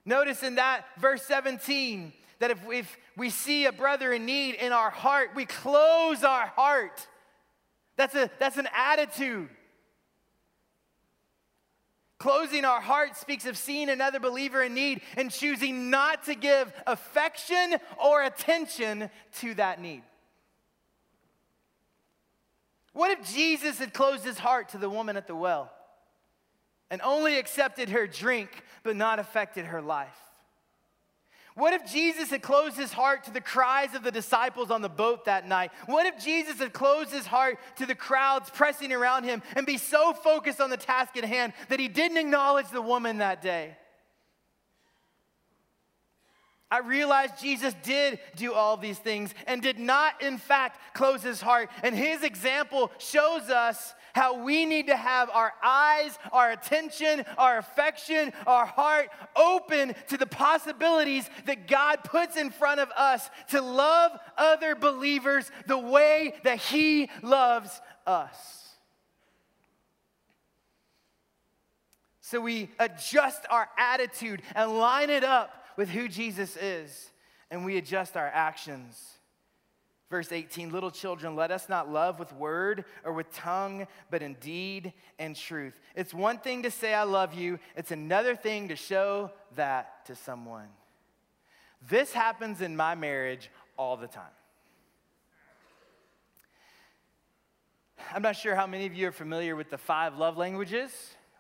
Notice 0.07 0.43
in 0.43 0.55
that 0.55 0.87
verse 0.99 1.25
17 1.25 2.15
that 2.39 2.53
if, 2.53 2.59
if 2.71 2.97
we 3.19 3.29
see 3.29 3.67
a 3.67 3.73
brother 3.73 4.15
in 4.15 4.25
need 4.25 4.55
in 4.55 4.73
our 4.73 4.89
heart, 4.89 5.33
we 5.35 5.45
close 5.45 6.25
our 6.25 6.47
heart. 6.47 7.07
That's, 7.97 8.15
a, 8.15 8.31
that's 8.39 8.57
an 8.57 8.69
attitude. 8.75 9.51
Closing 12.19 12.65
our 12.65 12.81
heart 12.81 13.17
speaks 13.17 13.45
of 13.45 13.59
seeing 13.59 13.91
another 13.91 14.19
believer 14.19 14.63
in 14.63 14.73
need 14.73 15.03
and 15.17 15.31
choosing 15.31 15.91
not 15.91 16.25
to 16.25 16.35
give 16.35 16.73
affection 16.87 17.77
or 18.03 18.23
attention 18.23 19.11
to 19.41 19.55
that 19.55 19.81
need. 19.81 20.03
What 22.95 23.11
if 23.11 23.31
Jesus 23.35 23.79
had 23.79 23.93
closed 23.93 24.25
his 24.25 24.39
heart 24.39 24.71
to 24.71 24.79
the 24.79 24.89
woman 24.89 25.19
at 25.19 25.27
the 25.27 25.37
well 25.37 25.71
and 26.91 27.03
only 27.03 27.39
accepted 27.39 27.91
her 27.91 28.07
drink 28.07 28.63
but 28.83 28.97
not 28.97 29.19
affected 29.19 29.67
her 29.67 29.83
life? 29.83 30.17
What 31.57 31.73
if 31.73 31.91
Jesus 31.91 32.29
had 32.29 32.43
closed 32.43 32.77
his 32.77 32.93
heart 32.93 33.25
to 33.25 33.31
the 33.31 33.41
cries 33.41 33.95
of 33.95 34.03
the 34.03 34.13
disciples 34.13 34.71
on 34.71 34.83
the 34.83 34.91
boat 34.91 35.25
that 35.25 35.49
night? 35.49 35.71
What 35.87 36.05
if 36.05 36.23
Jesus 36.23 36.59
had 36.59 36.75
closed 36.75 37.11
his 37.11 37.27
heart 37.27 37.59
to 37.77 37.87
the 37.87 37.95
crowds 37.95 38.51
pressing 38.51 38.93
around 38.93 39.25
him 39.25 39.43
and 39.57 39.65
be 39.65 39.79
so 39.79 40.13
focused 40.13 40.61
on 40.61 40.69
the 40.69 40.77
task 40.77 41.17
at 41.17 41.25
hand 41.25 41.55
that 41.71 41.81
he 41.81 41.89
didn't 41.89 42.19
acknowledge 42.19 42.69
the 42.69 42.83
woman 42.83 43.19
that 43.19 43.41
day? 43.41 43.75
I 46.71 46.81
realized 46.81 47.41
Jesus 47.41 47.75
did 47.83 48.19
do 48.35 48.53
all 48.53 48.77
these 48.77 48.99
things 48.99 49.33
and 49.47 49.63
did 49.63 49.79
not, 49.79 50.21
in 50.21 50.37
fact, 50.37 50.79
close 50.95 51.23
his 51.23 51.41
heart. 51.41 51.71
And 51.83 51.95
his 51.95 52.23
example 52.23 52.91
shows 52.99 53.49
us 53.49 53.95
how 54.17 54.43
we 54.43 54.65
need 54.65 54.87
to 54.87 54.97
have 54.97 55.29
our 55.29 55.53
eyes, 55.63 56.19
our 56.33 56.51
attention, 56.51 57.23
our 57.37 57.59
affection, 57.59 58.33
our 58.47 58.65
heart 58.65 59.11
open 59.37 59.95
to 60.09 60.17
the 60.17 60.27
possibilities 60.27 61.29
that 61.45 61.69
God 61.69 62.03
puts 62.03 62.39
in 62.39 62.49
front 62.49 62.81
of 62.81 62.91
us 62.97 63.29
to 63.51 63.61
love 63.61 64.13
other 64.39 64.75
believers 64.75 65.51
the 65.67 65.77
way 65.77 66.33
that 66.45 66.59
He 66.59 67.11
loves 67.23 67.83
us. 68.07 68.71
So 72.23 72.41
we 72.41 72.71
adjust 72.79 73.43
our 73.51 73.69
attitude 73.79 74.41
and 74.55 74.79
line 74.79 75.11
it 75.11 75.25
up 75.25 75.63
with 75.77 75.91
who 75.91 76.09
Jesus 76.09 76.57
is, 76.57 77.11
and 77.51 77.67
we 77.67 77.77
adjust 77.77 78.17
our 78.17 78.31
actions 78.33 79.16
Verse 80.09 80.31
18, 80.31 80.71
little 80.71 80.93
children, 80.93 81.35
let 81.35 81.51
us 81.51 81.69
not 81.69 81.91
love 81.91 82.21
with 82.21 82.33
word 82.33 82.85
or 83.05 83.13
with 83.13 83.33
tongue, 83.35 83.89
but 84.09 84.23
in 84.23 84.35
deed 84.35 84.93
and 85.19 85.35
truth. 85.35 85.81
It's 85.97 86.15
one 86.15 86.39
thing 86.39 86.63
to 86.63 86.71
say, 86.71 86.95
I 86.95 87.03
love 87.03 87.35
you, 87.35 87.59
it's 87.77 87.91
another 87.91 88.37
thing 88.37 88.69
to 88.69 88.77
show 88.77 89.33
that 89.57 90.07
to 90.07 90.15
someone. 90.15 90.69
This 91.89 92.13
happens 92.13 92.61
in 92.61 92.77
my 92.77 92.95
marriage 92.95 93.51
all 93.77 93.97
the 93.97 94.07
time. 94.07 94.25
I'm 98.15 98.23
not 98.23 98.37
sure 98.37 98.55
how 98.55 98.67
many 98.67 98.87
of 98.87 98.95
you 98.95 99.09
are 99.09 99.13
familiar 99.13 99.57
with 99.57 99.71
the 99.71 99.79
five 99.79 100.17
love 100.17 100.37
languages. 100.37 100.93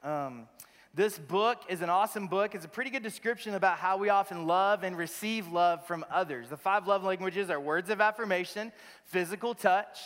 Um, 0.02 0.48
this 0.96 1.18
book 1.18 1.58
is 1.68 1.82
an 1.82 1.90
awesome 1.90 2.26
book. 2.26 2.54
It's 2.54 2.64
a 2.64 2.68
pretty 2.68 2.88
good 2.88 3.02
description 3.02 3.52
about 3.52 3.76
how 3.76 3.98
we 3.98 4.08
often 4.08 4.46
love 4.46 4.82
and 4.82 4.96
receive 4.96 5.46
love 5.46 5.86
from 5.86 6.06
others. 6.10 6.48
The 6.48 6.56
five 6.56 6.86
love 6.86 7.04
languages 7.04 7.50
are 7.50 7.60
words 7.60 7.90
of 7.90 8.00
affirmation, 8.00 8.72
physical 9.04 9.54
touch, 9.54 9.98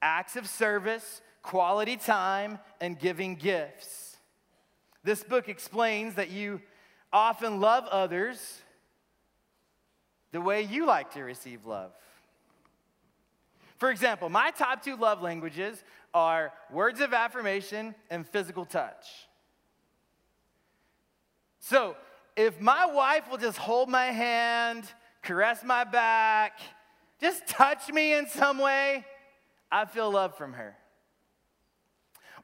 acts 0.00 0.36
of 0.36 0.48
service, 0.48 1.20
quality 1.42 1.98
time, 1.98 2.58
and 2.80 2.98
giving 2.98 3.36
gifts. 3.36 4.16
This 5.04 5.22
book 5.22 5.50
explains 5.50 6.14
that 6.14 6.30
you 6.30 6.62
often 7.12 7.60
love 7.60 7.84
others 7.90 8.62
the 10.30 10.40
way 10.40 10.62
you 10.62 10.86
like 10.86 11.12
to 11.12 11.22
receive 11.22 11.66
love. 11.66 11.92
For 13.76 13.90
example, 13.90 14.30
my 14.30 14.50
top 14.50 14.82
two 14.82 14.96
love 14.96 15.20
languages 15.20 15.84
are 16.14 16.54
words 16.70 17.02
of 17.02 17.12
affirmation 17.12 17.94
and 18.08 18.26
physical 18.26 18.64
touch. 18.64 19.28
So, 21.62 21.96
if 22.36 22.60
my 22.60 22.86
wife 22.86 23.30
will 23.30 23.38
just 23.38 23.56
hold 23.56 23.88
my 23.88 24.06
hand, 24.06 24.84
caress 25.22 25.62
my 25.62 25.84
back, 25.84 26.58
just 27.20 27.46
touch 27.46 27.88
me 27.88 28.14
in 28.14 28.28
some 28.28 28.58
way, 28.58 29.04
I 29.70 29.84
feel 29.84 30.10
love 30.10 30.36
from 30.36 30.54
her. 30.54 30.76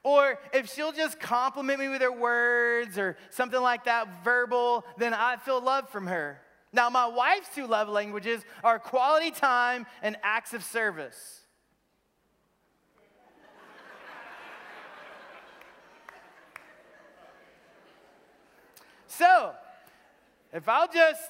Or 0.03 0.39
if 0.53 0.73
she'll 0.73 0.93
just 0.93 1.19
compliment 1.19 1.81
me 1.81 1.89
with 1.89 2.01
her 2.01 2.11
words 2.13 2.97
or 2.97 3.17
something 3.29 3.59
like 3.61 3.83
that, 3.83 4.23
verbal, 4.23 4.85
then 4.97 5.13
I 5.13 5.35
feel 5.35 5.61
love 5.61 5.89
from 5.89 6.07
her. 6.07 6.39
Now, 6.71 6.89
my 6.89 7.07
wife's 7.07 7.53
two 7.53 7.67
love 7.67 7.89
languages 7.89 8.41
are 8.63 8.79
quality 8.79 9.31
time 9.31 9.85
and 10.01 10.15
acts 10.23 10.53
of 10.53 10.63
service. 10.63 11.38
So, 19.19 19.51
if 20.53 20.69
I'll 20.69 20.87
just 20.87 21.29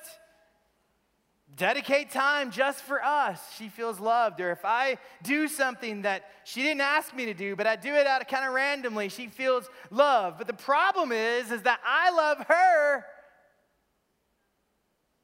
dedicate 1.57 2.11
time 2.11 2.51
just 2.51 2.83
for 2.83 3.03
us, 3.03 3.41
she 3.57 3.67
feels 3.67 3.99
loved. 3.99 4.39
Or 4.41 4.51
if 4.51 4.63
I 4.63 4.99
do 5.23 5.47
something 5.47 6.03
that 6.03 6.29
she 6.43 6.61
didn't 6.61 6.81
ask 6.81 7.15
me 7.15 7.25
to 7.25 7.33
do, 7.33 7.55
but 7.55 7.65
I 7.65 7.75
do 7.75 7.91
it 7.95 8.05
out 8.05 8.21
of 8.21 8.27
kind 8.27 8.45
of 8.45 8.53
randomly, 8.53 9.09
she 9.09 9.25
feels 9.25 9.67
loved. 9.89 10.37
But 10.37 10.45
the 10.45 10.53
problem 10.53 11.11
is, 11.11 11.49
is 11.49 11.63
that 11.63 11.79
I 11.83 12.11
love 12.11 12.45
her 12.47 13.05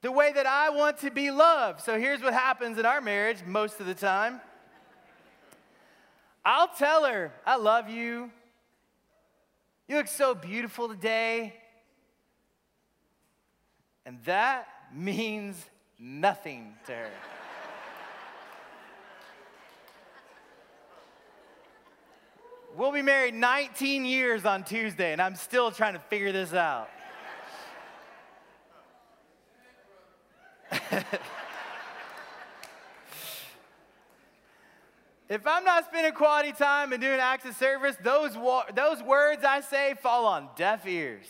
the 0.01 0.11
way 0.11 0.31
that 0.33 0.47
I 0.47 0.71
want 0.71 0.97
to 1.01 1.11
be 1.11 1.29
loved. 1.29 1.81
So 1.81 1.99
here's 1.99 2.23
what 2.23 2.33
happens 2.33 2.79
in 2.79 2.85
our 2.87 2.99
marriage 2.99 3.43
most 3.45 3.79
of 3.79 3.85
the 3.85 3.93
time. 3.93 4.41
I'll 6.43 6.69
tell 6.69 7.05
her, 7.05 7.31
I 7.45 7.57
love 7.57 7.91
you. 7.91 8.31
You 9.87 9.97
look 9.97 10.07
so 10.07 10.33
beautiful 10.33 10.87
today. 10.87 11.53
And 14.05 14.23
that 14.25 14.67
means 14.93 15.63
nothing 15.99 16.75
to 16.85 16.93
her. 16.93 17.11
we'll 22.75 22.91
be 22.91 23.01
married 23.01 23.33
19 23.33 24.05
years 24.05 24.45
on 24.45 24.63
Tuesday, 24.63 25.11
and 25.11 25.21
I'm 25.21 25.35
still 25.35 25.71
trying 25.71 25.93
to 25.93 25.99
figure 25.99 26.31
this 26.31 26.53
out. 26.53 26.89
if 35.29 35.47
I'm 35.47 35.63
not 35.63 35.85
spending 35.85 36.13
quality 36.13 36.51
time 36.51 36.91
and 36.91 37.01
doing 37.01 37.19
acts 37.19 37.45
of 37.45 37.55
service, 37.55 37.95
those, 38.03 38.35
wa- 38.37 38.65
those 38.73 39.01
words 39.01 39.43
I 39.43 39.61
say 39.61 39.93
fall 40.01 40.25
on 40.25 40.49
deaf 40.55 40.85
ears. 40.85 41.25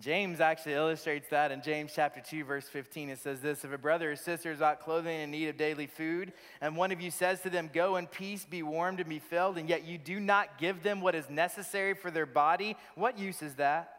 James 0.00 0.40
actually 0.40 0.72
illustrates 0.72 1.28
that 1.28 1.52
in 1.52 1.62
James 1.62 1.92
chapter 1.94 2.20
2, 2.20 2.44
verse 2.44 2.68
15. 2.68 3.10
It 3.10 3.18
says 3.20 3.40
this 3.40 3.64
If 3.64 3.72
a 3.72 3.78
brother 3.78 4.10
or 4.10 4.16
sister 4.16 4.50
is 4.50 4.56
without 4.56 4.80
clothing 4.80 5.20
in 5.20 5.30
need 5.30 5.48
of 5.48 5.56
daily 5.56 5.86
food, 5.86 6.32
and 6.60 6.76
one 6.76 6.90
of 6.90 7.00
you 7.00 7.12
says 7.12 7.40
to 7.42 7.50
them, 7.50 7.70
Go 7.72 7.96
in 7.96 8.08
peace, 8.08 8.44
be 8.44 8.64
warmed 8.64 8.98
and 8.98 9.08
be 9.08 9.20
filled, 9.20 9.56
and 9.56 9.68
yet 9.68 9.84
you 9.84 9.96
do 9.96 10.18
not 10.18 10.58
give 10.58 10.82
them 10.82 11.00
what 11.00 11.14
is 11.14 11.30
necessary 11.30 11.94
for 11.94 12.10
their 12.10 12.26
body, 12.26 12.76
what 12.96 13.18
use 13.18 13.40
is 13.40 13.54
that? 13.54 13.90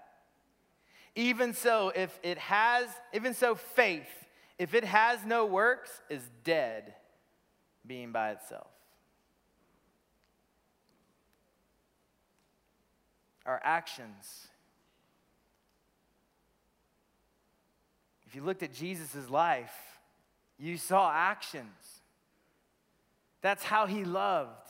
Even 1.16 1.54
so, 1.54 1.94
if 1.96 2.20
it 2.24 2.38
has, 2.40 2.90
even 3.14 3.34
so, 3.34 3.56
faith, 3.56 4.10
if 4.60 4.74
it 4.74 4.84
has 4.84 5.24
no 5.26 5.46
works, 5.46 6.02
is 6.10 6.22
dead, 6.44 6.94
being 7.88 8.12
by 8.12 8.32
itself. 8.32 8.68
Our 13.46 13.62
actions 13.64 14.48
You 18.36 18.44
looked 18.44 18.64
at 18.64 18.74
Jesus' 18.74 19.30
life, 19.30 19.74
you 20.60 20.78
saw 20.78 21.10
actions. 21.10 22.02
That's 23.40 23.64
how 23.64 23.86
he 23.86 24.04
loved. 24.04 24.68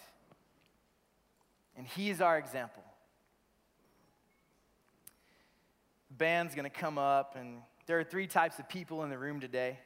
And 1.75 1.87
he 1.87 2.11
is 2.11 2.21
our 2.21 2.37
example. 2.37 2.83
The 6.11 6.17
band's 6.17 6.53
going 6.53 6.69
to 6.69 6.79
come 6.79 6.99
up, 6.99 7.35
and 7.39 7.57
there 7.87 7.99
are 7.99 8.03
three 8.03 8.27
types 8.27 8.59
of 8.59 8.69
people 8.69 9.03
in 9.03 9.09
the 9.09 9.17
room 9.17 9.39
today. 9.39 9.79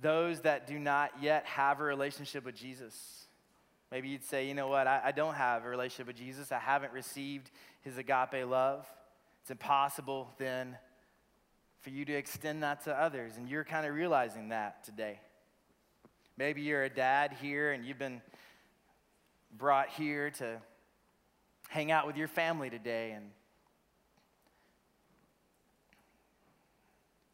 Those 0.00 0.40
that 0.40 0.66
do 0.66 0.80
not 0.80 1.12
yet 1.22 1.46
have 1.46 1.78
a 1.78 1.84
relationship 1.84 2.44
with 2.44 2.56
Jesus. 2.56 3.26
Maybe 3.92 4.08
you'd 4.08 4.24
say, 4.24 4.48
you 4.48 4.54
know 4.54 4.66
what, 4.66 4.88
I, 4.88 5.00
I 5.04 5.12
don't 5.12 5.34
have 5.34 5.64
a 5.64 5.68
relationship 5.68 6.08
with 6.08 6.16
Jesus. 6.16 6.50
I 6.50 6.58
haven't 6.58 6.92
received 6.92 7.52
his 7.82 7.98
agape 7.98 8.44
love. 8.48 8.84
It's 9.42 9.50
impossible 9.50 10.30
then 10.38 10.78
for 11.80 11.90
you 11.90 12.04
to 12.04 12.12
extend 12.12 12.62
that 12.62 12.84
to 12.84 12.92
others, 12.92 13.36
and 13.36 13.48
you're 13.48 13.64
kind 13.64 13.84
of 13.86 13.94
realizing 13.94 14.50
that 14.50 14.84
today. 14.84 15.18
Maybe 16.36 16.62
you're 16.62 16.84
a 16.84 16.88
dad 16.88 17.36
here 17.42 17.72
and 17.72 17.84
you've 17.84 17.98
been 17.98 18.22
brought 19.58 19.88
here 19.88 20.30
to 20.30 20.58
hang 21.68 21.90
out 21.90 22.06
with 22.06 22.16
your 22.16 22.28
family 22.28 22.70
today, 22.70 23.10
and 23.12 23.24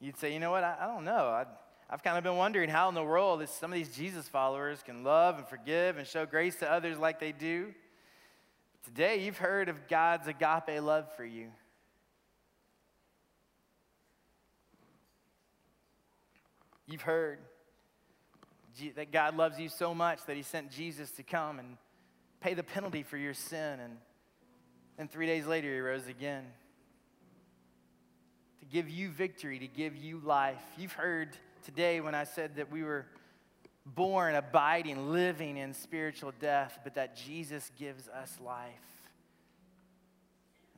you'd 0.00 0.16
say, 0.16 0.32
you 0.32 0.40
know 0.40 0.50
what, 0.50 0.64
I, 0.64 0.76
I 0.80 0.86
don't 0.86 1.04
know. 1.04 1.28
I, 1.28 1.44
I've 1.90 2.02
kind 2.02 2.16
of 2.16 2.24
been 2.24 2.36
wondering 2.36 2.70
how 2.70 2.88
in 2.88 2.94
the 2.94 3.04
world 3.04 3.46
some 3.50 3.70
of 3.70 3.76
these 3.76 3.94
Jesus 3.94 4.28
followers 4.28 4.82
can 4.82 5.04
love 5.04 5.36
and 5.36 5.46
forgive 5.46 5.98
and 5.98 6.06
show 6.06 6.24
grace 6.24 6.56
to 6.56 6.70
others 6.70 6.98
like 6.98 7.20
they 7.20 7.32
do. 7.32 7.74
Today, 8.84 9.22
you've 9.22 9.38
heard 9.38 9.68
of 9.68 9.88
God's 9.88 10.26
agape 10.26 10.80
love 10.80 11.06
for 11.14 11.24
you. 11.24 11.48
You've 16.88 17.02
heard 17.02 17.38
that 18.96 19.12
God 19.12 19.36
loves 19.36 19.58
you 19.60 19.68
so 19.68 19.94
much 19.94 20.24
that 20.26 20.36
He 20.36 20.42
sent 20.42 20.70
Jesus 20.70 21.10
to 21.12 21.22
come 21.22 21.58
and 21.58 21.76
pay 22.40 22.54
the 22.54 22.62
penalty 22.62 23.02
for 23.02 23.18
your 23.18 23.34
sin. 23.34 23.78
And 23.80 23.98
then 24.96 25.08
three 25.08 25.26
days 25.26 25.46
later, 25.46 25.72
He 25.72 25.80
rose 25.80 26.06
again 26.06 26.44
to 28.60 28.66
give 28.66 28.88
you 28.88 29.10
victory, 29.10 29.58
to 29.58 29.66
give 29.66 29.96
you 29.96 30.20
life. 30.24 30.62
You've 30.78 30.92
heard 30.92 31.36
today 31.64 32.00
when 32.00 32.14
I 32.14 32.24
said 32.24 32.56
that 32.56 32.72
we 32.72 32.82
were 32.82 33.04
born, 33.84 34.34
abiding, 34.34 35.12
living 35.12 35.58
in 35.58 35.74
spiritual 35.74 36.32
death, 36.40 36.78
but 36.84 36.94
that 36.94 37.16
Jesus 37.16 37.70
gives 37.78 38.08
us 38.08 38.38
life. 38.42 38.72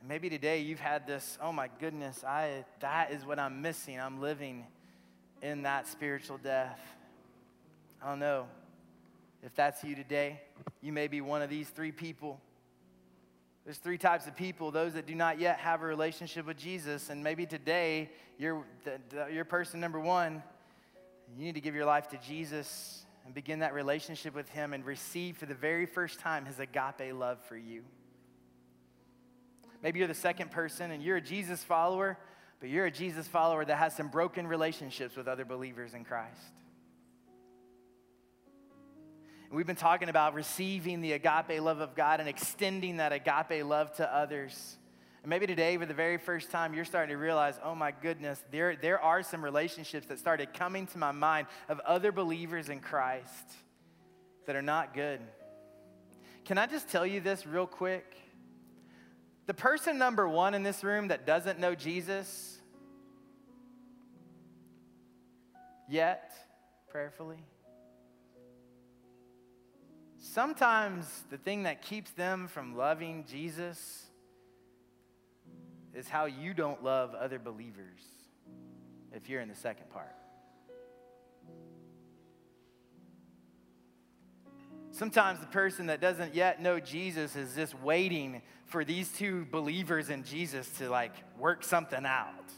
Maybe 0.05 0.29
today 0.29 0.59
you've 0.59 0.79
had 0.79 1.07
this, 1.07 1.37
oh 1.41 1.53
my 1.53 1.69
goodness, 1.79 2.23
I, 2.23 2.65
that 2.79 3.11
is 3.11 3.23
what 3.23 3.39
I'm 3.39 3.61
missing. 3.61 3.99
I'm 3.99 4.19
living 4.19 4.65
in 5.41 5.63
that 5.63 5.87
spiritual 5.87 6.37
death. 6.37 6.79
I 8.01 8.09
don't 8.09 8.19
know 8.19 8.45
if 9.43 9.53
that's 9.55 9.83
you 9.83 9.95
today. 9.95 10.41
You 10.81 10.93
may 10.93 11.07
be 11.07 11.21
one 11.21 11.41
of 11.41 11.49
these 11.49 11.69
three 11.69 11.91
people. 11.91 12.39
There's 13.65 13.77
three 13.77 13.97
types 13.97 14.27
of 14.27 14.35
people 14.35 14.71
those 14.71 14.93
that 14.93 15.05
do 15.05 15.15
not 15.15 15.39
yet 15.39 15.59
have 15.59 15.81
a 15.81 15.85
relationship 15.85 16.45
with 16.45 16.57
Jesus. 16.57 17.09
And 17.09 17.23
maybe 17.23 17.45
today, 17.45 18.09
you're, 18.37 18.63
the, 18.83 18.99
the, 19.09 19.27
you're 19.31 19.45
person 19.45 19.79
number 19.79 19.99
one. 19.99 20.41
You 21.37 21.45
need 21.45 21.55
to 21.55 21.61
give 21.61 21.75
your 21.75 21.85
life 21.85 22.07
to 22.09 22.17
Jesus 22.17 23.05
and 23.25 23.33
begin 23.33 23.59
that 23.59 23.73
relationship 23.73 24.33
with 24.33 24.49
Him 24.49 24.73
and 24.73 24.85
receive 24.85 25.37
for 25.37 25.45
the 25.45 25.55
very 25.55 25.85
first 25.85 26.19
time 26.19 26.45
His 26.45 26.59
agape 26.59 27.13
love 27.13 27.39
for 27.47 27.55
you. 27.55 27.83
Maybe 29.83 29.99
you're 29.99 30.07
the 30.07 30.13
second 30.13 30.51
person 30.51 30.91
and 30.91 31.01
you're 31.01 31.17
a 31.17 31.21
Jesus 31.21 31.63
follower 31.63 32.17
but 32.61 32.69
you're 32.69 32.85
a 32.85 32.91
Jesus 32.91 33.27
follower 33.27 33.65
that 33.65 33.75
has 33.75 33.95
some 33.95 34.07
broken 34.07 34.45
relationships 34.47 35.17
with 35.17 35.27
other 35.27 35.43
believers 35.43 35.95
in 35.95 36.05
Christ. 36.05 36.39
And 39.49 39.57
we've 39.57 39.65
been 39.65 39.75
talking 39.75 40.09
about 40.09 40.35
receiving 40.35 41.01
the 41.01 41.13
agape 41.13 41.59
love 41.59 41.79
of 41.79 41.95
God 41.95 42.19
and 42.19 42.29
extending 42.29 42.97
that 42.97 43.11
agape 43.11 43.65
love 43.65 43.91
to 43.95 44.15
others. 44.15 44.77
And 45.23 45.29
maybe 45.29 45.47
today, 45.47 45.75
for 45.75 45.87
the 45.87 45.95
very 45.95 46.19
first 46.19 46.51
time, 46.51 46.75
you're 46.75 46.85
starting 46.85 47.13
to 47.13 47.17
realize, 47.17 47.59
oh 47.63 47.73
my 47.73 47.91
goodness, 47.91 48.43
there, 48.51 48.75
there 48.75 48.99
are 48.99 49.23
some 49.23 49.43
relationships 49.43 50.05
that 50.07 50.19
started 50.19 50.53
coming 50.53 50.85
to 50.87 50.99
my 50.99 51.11
mind 51.11 51.47
of 51.67 51.79
other 51.81 52.11
believers 52.11 52.69
in 52.69 52.79
Christ 52.79 53.51
that 54.45 54.55
are 54.55 54.61
not 54.61 54.93
good. 54.93 55.19
Can 56.45 56.59
I 56.59 56.67
just 56.67 56.89
tell 56.89 57.07
you 57.07 57.21
this 57.21 57.47
real 57.47 57.67
quick? 57.67 58.15
The 59.47 59.53
person 59.55 59.97
number 59.97 60.29
one 60.29 60.53
in 60.53 60.61
this 60.61 60.83
room 60.83 61.07
that 61.07 61.25
doesn't 61.25 61.59
know 61.59 61.73
Jesus 61.73 62.50
yet, 65.91 66.31
prayerfully, 66.89 67.43
sometimes 70.17 71.25
the 71.29 71.37
thing 71.37 71.63
that 71.63 71.81
keeps 71.81 72.11
them 72.11 72.47
from 72.47 72.75
loving 72.77 73.25
Jesus 73.29 74.05
is 75.93 76.07
how 76.07 76.25
you 76.25 76.53
don't 76.53 76.83
love 76.83 77.13
other 77.13 77.37
believers 77.37 78.01
if 79.11 79.29
you're 79.29 79.41
in 79.41 79.49
the 79.49 79.55
second 79.55 79.89
part. 79.89 80.15
Sometimes 84.91 85.39
the 85.39 85.47
person 85.47 85.87
that 85.87 86.01
doesn't 86.01 86.35
yet 86.35 86.61
know 86.61 86.79
Jesus 86.79 87.35
is 87.35 87.55
just 87.55 87.77
waiting 87.81 88.41
for 88.65 88.85
these 88.85 89.11
two 89.11 89.45
believers 89.51 90.09
in 90.09 90.23
Jesus 90.23 90.69
to 90.77 90.89
like 90.89 91.13
work 91.37 91.63
something 91.63 92.05
out. 92.05 92.51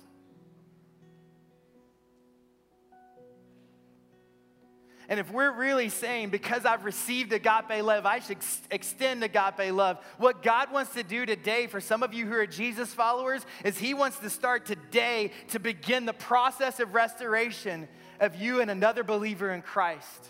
And 5.14 5.20
if 5.20 5.32
we're 5.32 5.52
really 5.52 5.90
saying, 5.90 6.30
because 6.30 6.66
I've 6.66 6.86
received 6.86 7.34
agape 7.34 7.84
love, 7.84 8.08
I 8.08 8.18
should 8.18 8.38
ex- 8.38 8.62
extend 8.72 9.24
agape 9.24 9.72
love, 9.72 10.04
what 10.18 10.42
God 10.42 10.72
wants 10.72 10.94
to 10.94 11.04
do 11.04 11.28
today 11.28 11.68
for 11.68 11.80
some 11.80 12.02
of 12.02 12.16
you 12.16 12.26
who 12.26 12.34
are 12.34 12.48
Jesus 12.48 12.92
followers 12.96 13.46
is 13.64 13.78
He 13.78 13.94
wants 13.94 14.18
to 14.18 14.30
start 14.32 14.66
today 14.66 15.30
to 15.50 15.60
begin 15.60 16.08
the 16.08 16.14
process 16.14 16.80
of 16.80 16.96
restoration 16.96 17.88
of 18.20 18.36
you 18.36 18.60
and 18.60 18.72
another 18.72 19.04
believer 19.04 19.52
in 19.52 19.62
Christ. 19.62 20.30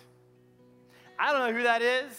I 1.18 1.32
don't 1.32 1.48
know 1.48 1.58
who 1.58 1.64
that 1.64 1.82
is. 1.82 2.12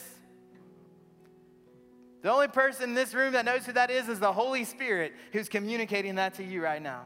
The 2.22 2.32
only 2.32 2.48
person 2.48 2.84
in 2.84 2.94
this 2.94 3.12
room 3.12 3.34
that 3.34 3.44
knows 3.44 3.66
who 3.66 3.72
that 3.72 3.90
is 3.90 4.08
is 4.08 4.20
the 4.20 4.32
Holy 4.32 4.64
Spirit 4.64 5.12
who's 5.34 5.50
communicating 5.50 6.14
that 6.14 6.32
to 6.36 6.42
you 6.42 6.64
right 6.64 6.80
now. 6.80 7.02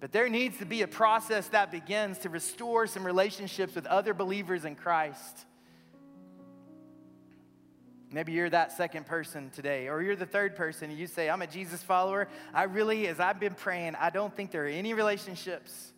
But 0.00 0.12
there 0.12 0.28
needs 0.28 0.58
to 0.58 0.64
be 0.64 0.82
a 0.82 0.88
process 0.88 1.48
that 1.48 1.72
begins 1.72 2.18
to 2.18 2.28
restore 2.28 2.86
some 2.86 3.04
relationships 3.04 3.74
with 3.74 3.86
other 3.86 4.14
believers 4.14 4.64
in 4.64 4.76
Christ. 4.76 5.44
Maybe 8.10 8.32
you're 8.32 8.48
that 8.50 8.72
second 8.72 9.06
person 9.06 9.50
today, 9.50 9.88
or 9.88 10.00
you're 10.00 10.16
the 10.16 10.24
third 10.24 10.56
person, 10.56 10.90
and 10.90 10.98
you 10.98 11.06
say, 11.06 11.28
I'm 11.28 11.42
a 11.42 11.46
Jesus 11.46 11.82
follower. 11.82 12.28
I 12.54 12.62
really, 12.62 13.06
as 13.06 13.20
I've 13.20 13.40
been 13.40 13.54
praying, 13.54 13.96
I 13.96 14.10
don't 14.10 14.34
think 14.34 14.50
there 14.50 14.64
are 14.64 14.68
any 14.68 14.94
relationships 14.94 15.92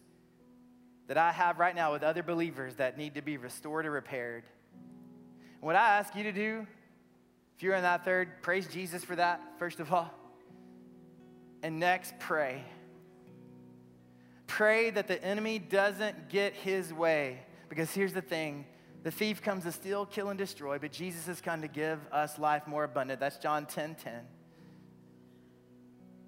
that 1.06 1.16
I 1.16 1.30
have 1.30 1.58
right 1.58 1.74
now 1.74 1.92
with 1.92 2.02
other 2.02 2.22
believers 2.22 2.76
that 2.76 2.98
need 2.98 3.14
to 3.14 3.22
be 3.22 3.36
restored 3.36 3.86
or 3.86 3.90
repaired. 3.90 4.44
what 5.60 5.76
I 5.76 5.98
ask 5.98 6.16
you 6.16 6.24
to 6.24 6.32
do 6.32 6.66
if 7.56 7.64
you're 7.64 7.74
in 7.74 7.82
that 7.82 8.06
third, 8.06 8.40
praise 8.40 8.66
Jesus 8.68 9.04
for 9.04 9.14
that, 9.16 9.42
first 9.58 9.80
of 9.80 9.92
all. 9.92 10.10
And 11.62 11.78
next, 11.78 12.18
pray. 12.18 12.64
Pray 14.50 14.90
that 14.90 15.06
the 15.06 15.22
enemy 15.24 15.60
doesn't 15.60 16.28
get 16.28 16.54
his 16.54 16.92
way 16.92 17.38
Because 17.68 17.92
here's 17.92 18.12
the 18.12 18.20
thing 18.20 18.66
the 19.04 19.10
thief 19.10 19.40
comes 19.40 19.64
to 19.64 19.72
steal, 19.72 20.04
kill, 20.04 20.28
and 20.28 20.36
destroy, 20.36 20.78
but 20.78 20.92
Jesus 20.92 21.26
has 21.26 21.40
come 21.40 21.62
to 21.62 21.68
give 21.68 22.00
us 22.12 22.38
life 22.38 22.66
more 22.66 22.84
abundant. 22.84 23.18
That's 23.18 23.38
John 23.38 23.64
10 23.64 23.94
10. 23.94 24.12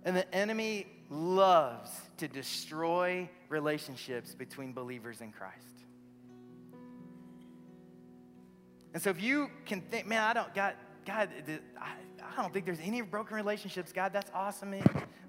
And 0.05 0.17
the 0.17 0.35
enemy 0.35 0.87
loves 1.11 1.91
to 2.19 2.29
destroy 2.29 3.29
relationships 3.49 4.35
between 4.35 4.73
believers 4.73 5.21
in 5.21 5.33
Christ. 5.33 5.67
And 8.95 9.03
so 9.03 9.11
if 9.11 9.21
you 9.21 9.51
can 9.67 9.81
think, 9.83 10.07
man, 10.07 10.23
I 10.23 10.33
don't, 10.33 10.55
God, 10.55 10.75
God, 11.05 11.29
I, 11.81 12.41
don't 12.41 12.53
think 12.53 12.65
there's 12.65 12.81
any 12.81 13.01
broken 13.03 13.37
relationships. 13.37 13.93
God, 13.93 14.13
that's 14.13 14.31
awesome. 14.35 14.75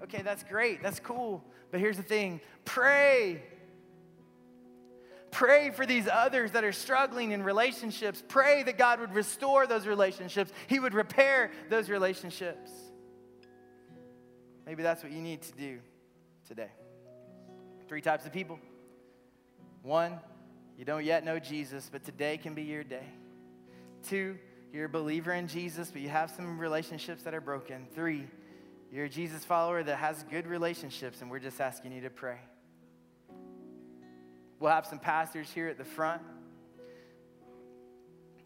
Okay, 0.02 0.22
that's 0.22 0.44
great. 0.44 0.82
That's 0.82 1.00
cool. 1.00 1.44
But 1.70 1.80
here's 1.80 1.96
the 1.96 2.02
thing 2.02 2.40
pray. 2.64 3.42
Pray 5.30 5.70
for 5.70 5.84
these 5.84 6.06
others 6.06 6.52
that 6.52 6.62
are 6.62 6.72
struggling 6.72 7.32
in 7.32 7.42
relationships. 7.42 8.22
Pray 8.28 8.62
that 8.62 8.78
God 8.78 9.00
would 9.00 9.12
restore 9.12 9.66
those 9.66 9.84
relationships, 9.84 10.52
He 10.68 10.78
would 10.78 10.94
repair 10.94 11.50
those 11.70 11.90
relationships. 11.90 12.70
Maybe 14.64 14.82
that's 14.82 15.02
what 15.02 15.12
you 15.12 15.20
need 15.20 15.42
to 15.42 15.52
do 15.52 15.80
today. 16.46 16.70
Three 17.88 18.00
types 18.00 18.24
of 18.24 18.32
people. 18.32 18.58
One, 19.82 20.20
you 20.78 20.84
don't 20.84 21.04
yet 21.04 21.24
know 21.24 21.38
Jesus, 21.38 21.88
but 21.92 22.04
today 22.04 22.38
can 22.38 22.54
be 22.54 22.62
your 22.62 22.84
day. 22.84 23.04
Two, 24.08 24.38
you're 24.74 24.86
a 24.86 24.88
believer 24.88 25.32
in 25.32 25.46
Jesus, 25.46 25.92
but 25.92 26.02
you 26.02 26.08
have 26.08 26.32
some 26.32 26.58
relationships 26.58 27.22
that 27.22 27.32
are 27.32 27.40
broken. 27.40 27.86
Three, 27.94 28.26
you're 28.90 29.04
a 29.04 29.08
Jesus 29.08 29.44
follower 29.44 29.84
that 29.84 29.96
has 29.98 30.24
good 30.24 30.48
relationships, 30.48 31.22
and 31.22 31.30
we're 31.30 31.38
just 31.38 31.60
asking 31.60 31.92
you 31.92 32.00
to 32.00 32.10
pray. 32.10 32.38
We'll 34.58 34.72
have 34.72 34.84
some 34.84 34.98
pastors 34.98 35.48
here 35.48 35.68
at 35.68 35.78
the 35.78 35.84
front. 35.84 36.22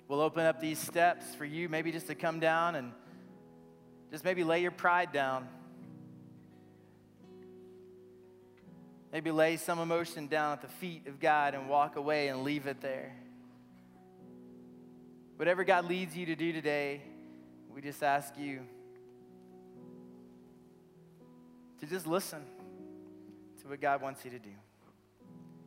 We'll 0.07 0.21
open 0.21 0.45
up 0.45 0.61
these 0.61 0.79
steps 0.79 1.35
for 1.35 1.47
you, 1.47 1.71
maybe 1.71 1.93
just 1.93 2.09
to 2.09 2.15
come 2.15 2.41
down 2.41 2.75
and 2.75 2.93
just 4.11 4.23
maybe 4.23 4.45
lay 4.45 4.61
your 4.61 4.71
pride 4.71 5.13
down. 5.13 5.49
Maybe 9.15 9.31
lay 9.31 9.57
some 9.57 9.79
emotion 9.79 10.27
down 10.27 10.53
at 10.53 10.61
the 10.61 10.69
feet 10.69 11.07
of 11.07 11.21
God 11.21 11.55
and 11.55 11.71
walk 11.71 11.97
away 11.97 12.29
and 12.29 12.45
leave 12.45 12.67
it 12.67 12.83
there. 12.83 13.17
Whatever 15.39 15.63
God 15.63 15.85
leads 15.85 16.17
you 16.17 16.27
to 16.27 16.35
do 16.35 16.53
today, 16.53 17.01
we 17.73 17.81
just 17.81 18.03
ask 18.03 18.37
you 18.37 18.59
to 21.79 21.87
just 21.87 22.09
listen 22.09 22.43
to 23.63 23.69
what 23.69 23.81
God 23.81 24.03
wants 24.03 24.25
you 24.25 24.33
to 24.33 24.41
do. 24.41 24.51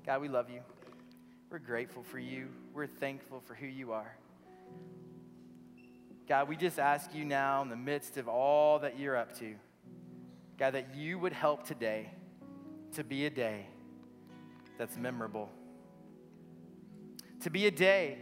God, 0.06 0.20
we 0.20 0.28
love 0.28 0.50
you. 0.50 0.60
We're 1.50 1.60
grateful 1.60 2.04
for 2.04 2.20
you. 2.20 2.50
We're 2.74 2.86
thankful 2.86 3.40
for 3.48 3.56
who 3.56 3.66
you 3.66 3.94
are. 3.94 4.14
God, 6.28 6.50
we 6.50 6.58
just 6.58 6.78
ask 6.78 7.16
you 7.16 7.24
now 7.24 7.62
in 7.62 7.70
the 7.70 7.78
midst 7.78 8.18
of 8.18 8.28
all 8.28 8.80
that 8.80 9.00
you're 9.00 9.16
up 9.16 9.40
to, 9.40 9.56
God, 10.60 10.72
that 10.72 10.96
you 10.96 11.18
would 11.18 11.32
help 11.32 11.66
today 11.66 12.10
to 12.96 13.06
be 13.06 13.26
a 13.26 13.30
day 13.30 13.68
that's 14.78 14.98
memorable. 14.98 15.50
To 17.44 17.50
be 17.50 17.68
a 17.68 17.72
day 17.72 18.18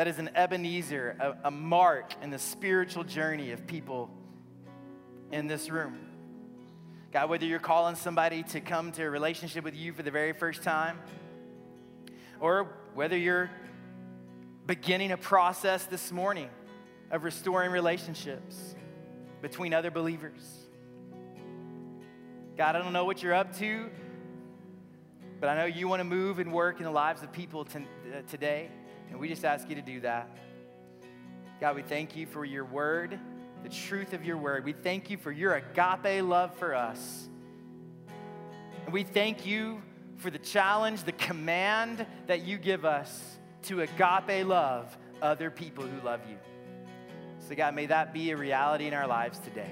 that 0.00 0.08
is 0.08 0.18
an 0.18 0.30
Ebenezer, 0.34 1.14
a, 1.20 1.48
a 1.48 1.50
mark 1.50 2.14
in 2.22 2.30
the 2.30 2.38
spiritual 2.38 3.04
journey 3.04 3.52
of 3.52 3.66
people 3.66 4.08
in 5.30 5.46
this 5.46 5.68
room. 5.68 5.98
God, 7.12 7.28
whether 7.28 7.44
you're 7.44 7.58
calling 7.58 7.96
somebody 7.96 8.42
to 8.44 8.62
come 8.62 8.92
to 8.92 9.02
a 9.02 9.10
relationship 9.10 9.62
with 9.62 9.76
you 9.76 9.92
for 9.92 10.02
the 10.02 10.10
very 10.10 10.32
first 10.32 10.62
time, 10.62 10.98
or 12.40 12.66
whether 12.94 13.14
you're 13.14 13.50
beginning 14.66 15.12
a 15.12 15.18
process 15.18 15.84
this 15.84 16.10
morning 16.10 16.48
of 17.10 17.22
restoring 17.22 17.70
relationships 17.70 18.74
between 19.42 19.74
other 19.74 19.90
believers. 19.90 20.66
God, 22.56 22.74
I 22.74 22.78
don't 22.78 22.94
know 22.94 23.04
what 23.04 23.22
you're 23.22 23.34
up 23.34 23.54
to, 23.58 23.90
but 25.40 25.50
I 25.50 25.56
know 25.56 25.66
you 25.66 25.88
want 25.88 26.00
to 26.00 26.04
move 26.04 26.38
and 26.38 26.54
work 26.54 26.78
in 26.78 26.84
the 26.84 26.90
lives 26.90 27.22
of 27.22 27.30
people 27.32 27.66
t- 27.66 27.80
uh, 27.80 28.22
today, 28.30 28.70
and 29.10 29.18
we 29.18 29.28
just 29.28 29.44
ask 29.44 29.68
you 29.68 29.74
to 29.74 29.82
do 29.82 30.00
that. 30.00 30.28
God, 31.60 31.76
we 31.76 31.82
thank 31.82 32.16
you 32.16 32.26
for 32.26 32.44
your 32.44 32.64
word, 32.64 33.18
the 33.62 33.68
truth 33.68 34.14
of 34.14 34.24
your 34.24 34.38
word. 34.38 34.64
We 34.64 34.72
thank 34.72 35.10
you 35.10 35.18
for 35.18 35.30
your 35.30 35.54
agape 35.54 36.24
love 36.24 36.54
for 36.54 36.74
us. 36.74 37.28
And 38.84 38.94
we 38.94 39.02
thank 39.02 39.44
you 39.44 39.82
for 40.16 40.30
the 40.30 40.38
challenge, 40.38 41.04
the 41.04 41.12
command 41.12 42.06
that 42.26 42.44
you 42.44 42.56
give 42.56 42.84
us 42.84 43.38
to 43.64 43.82
agape 43.82 44.46
love 44.46 44.96
other 45.20 45.50
people 45.50 45.84
who 45.84 46.00
love 46.04 46.20
you. 46.28 46.36
So, 47.46 47.54
God, 47.54 47.74
may 47.74 47.86
that 47.86 48.12
be 48.12 48.30
a 48.30 48.36
reality 48.36 48.86
in 48.86 48.94
our 48.94 49.06
lives 49.06 49.38
today. 49.38 49.70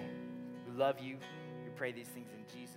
We 0.66 0.76
love 0.76 0.98
you. 1.00 1.16
We 1.64 1.70
pray 1.76 1.92
these 1.92 2.08
things 2.08 2.28
in 2.32 2.58
Jesus' 2.58 2.67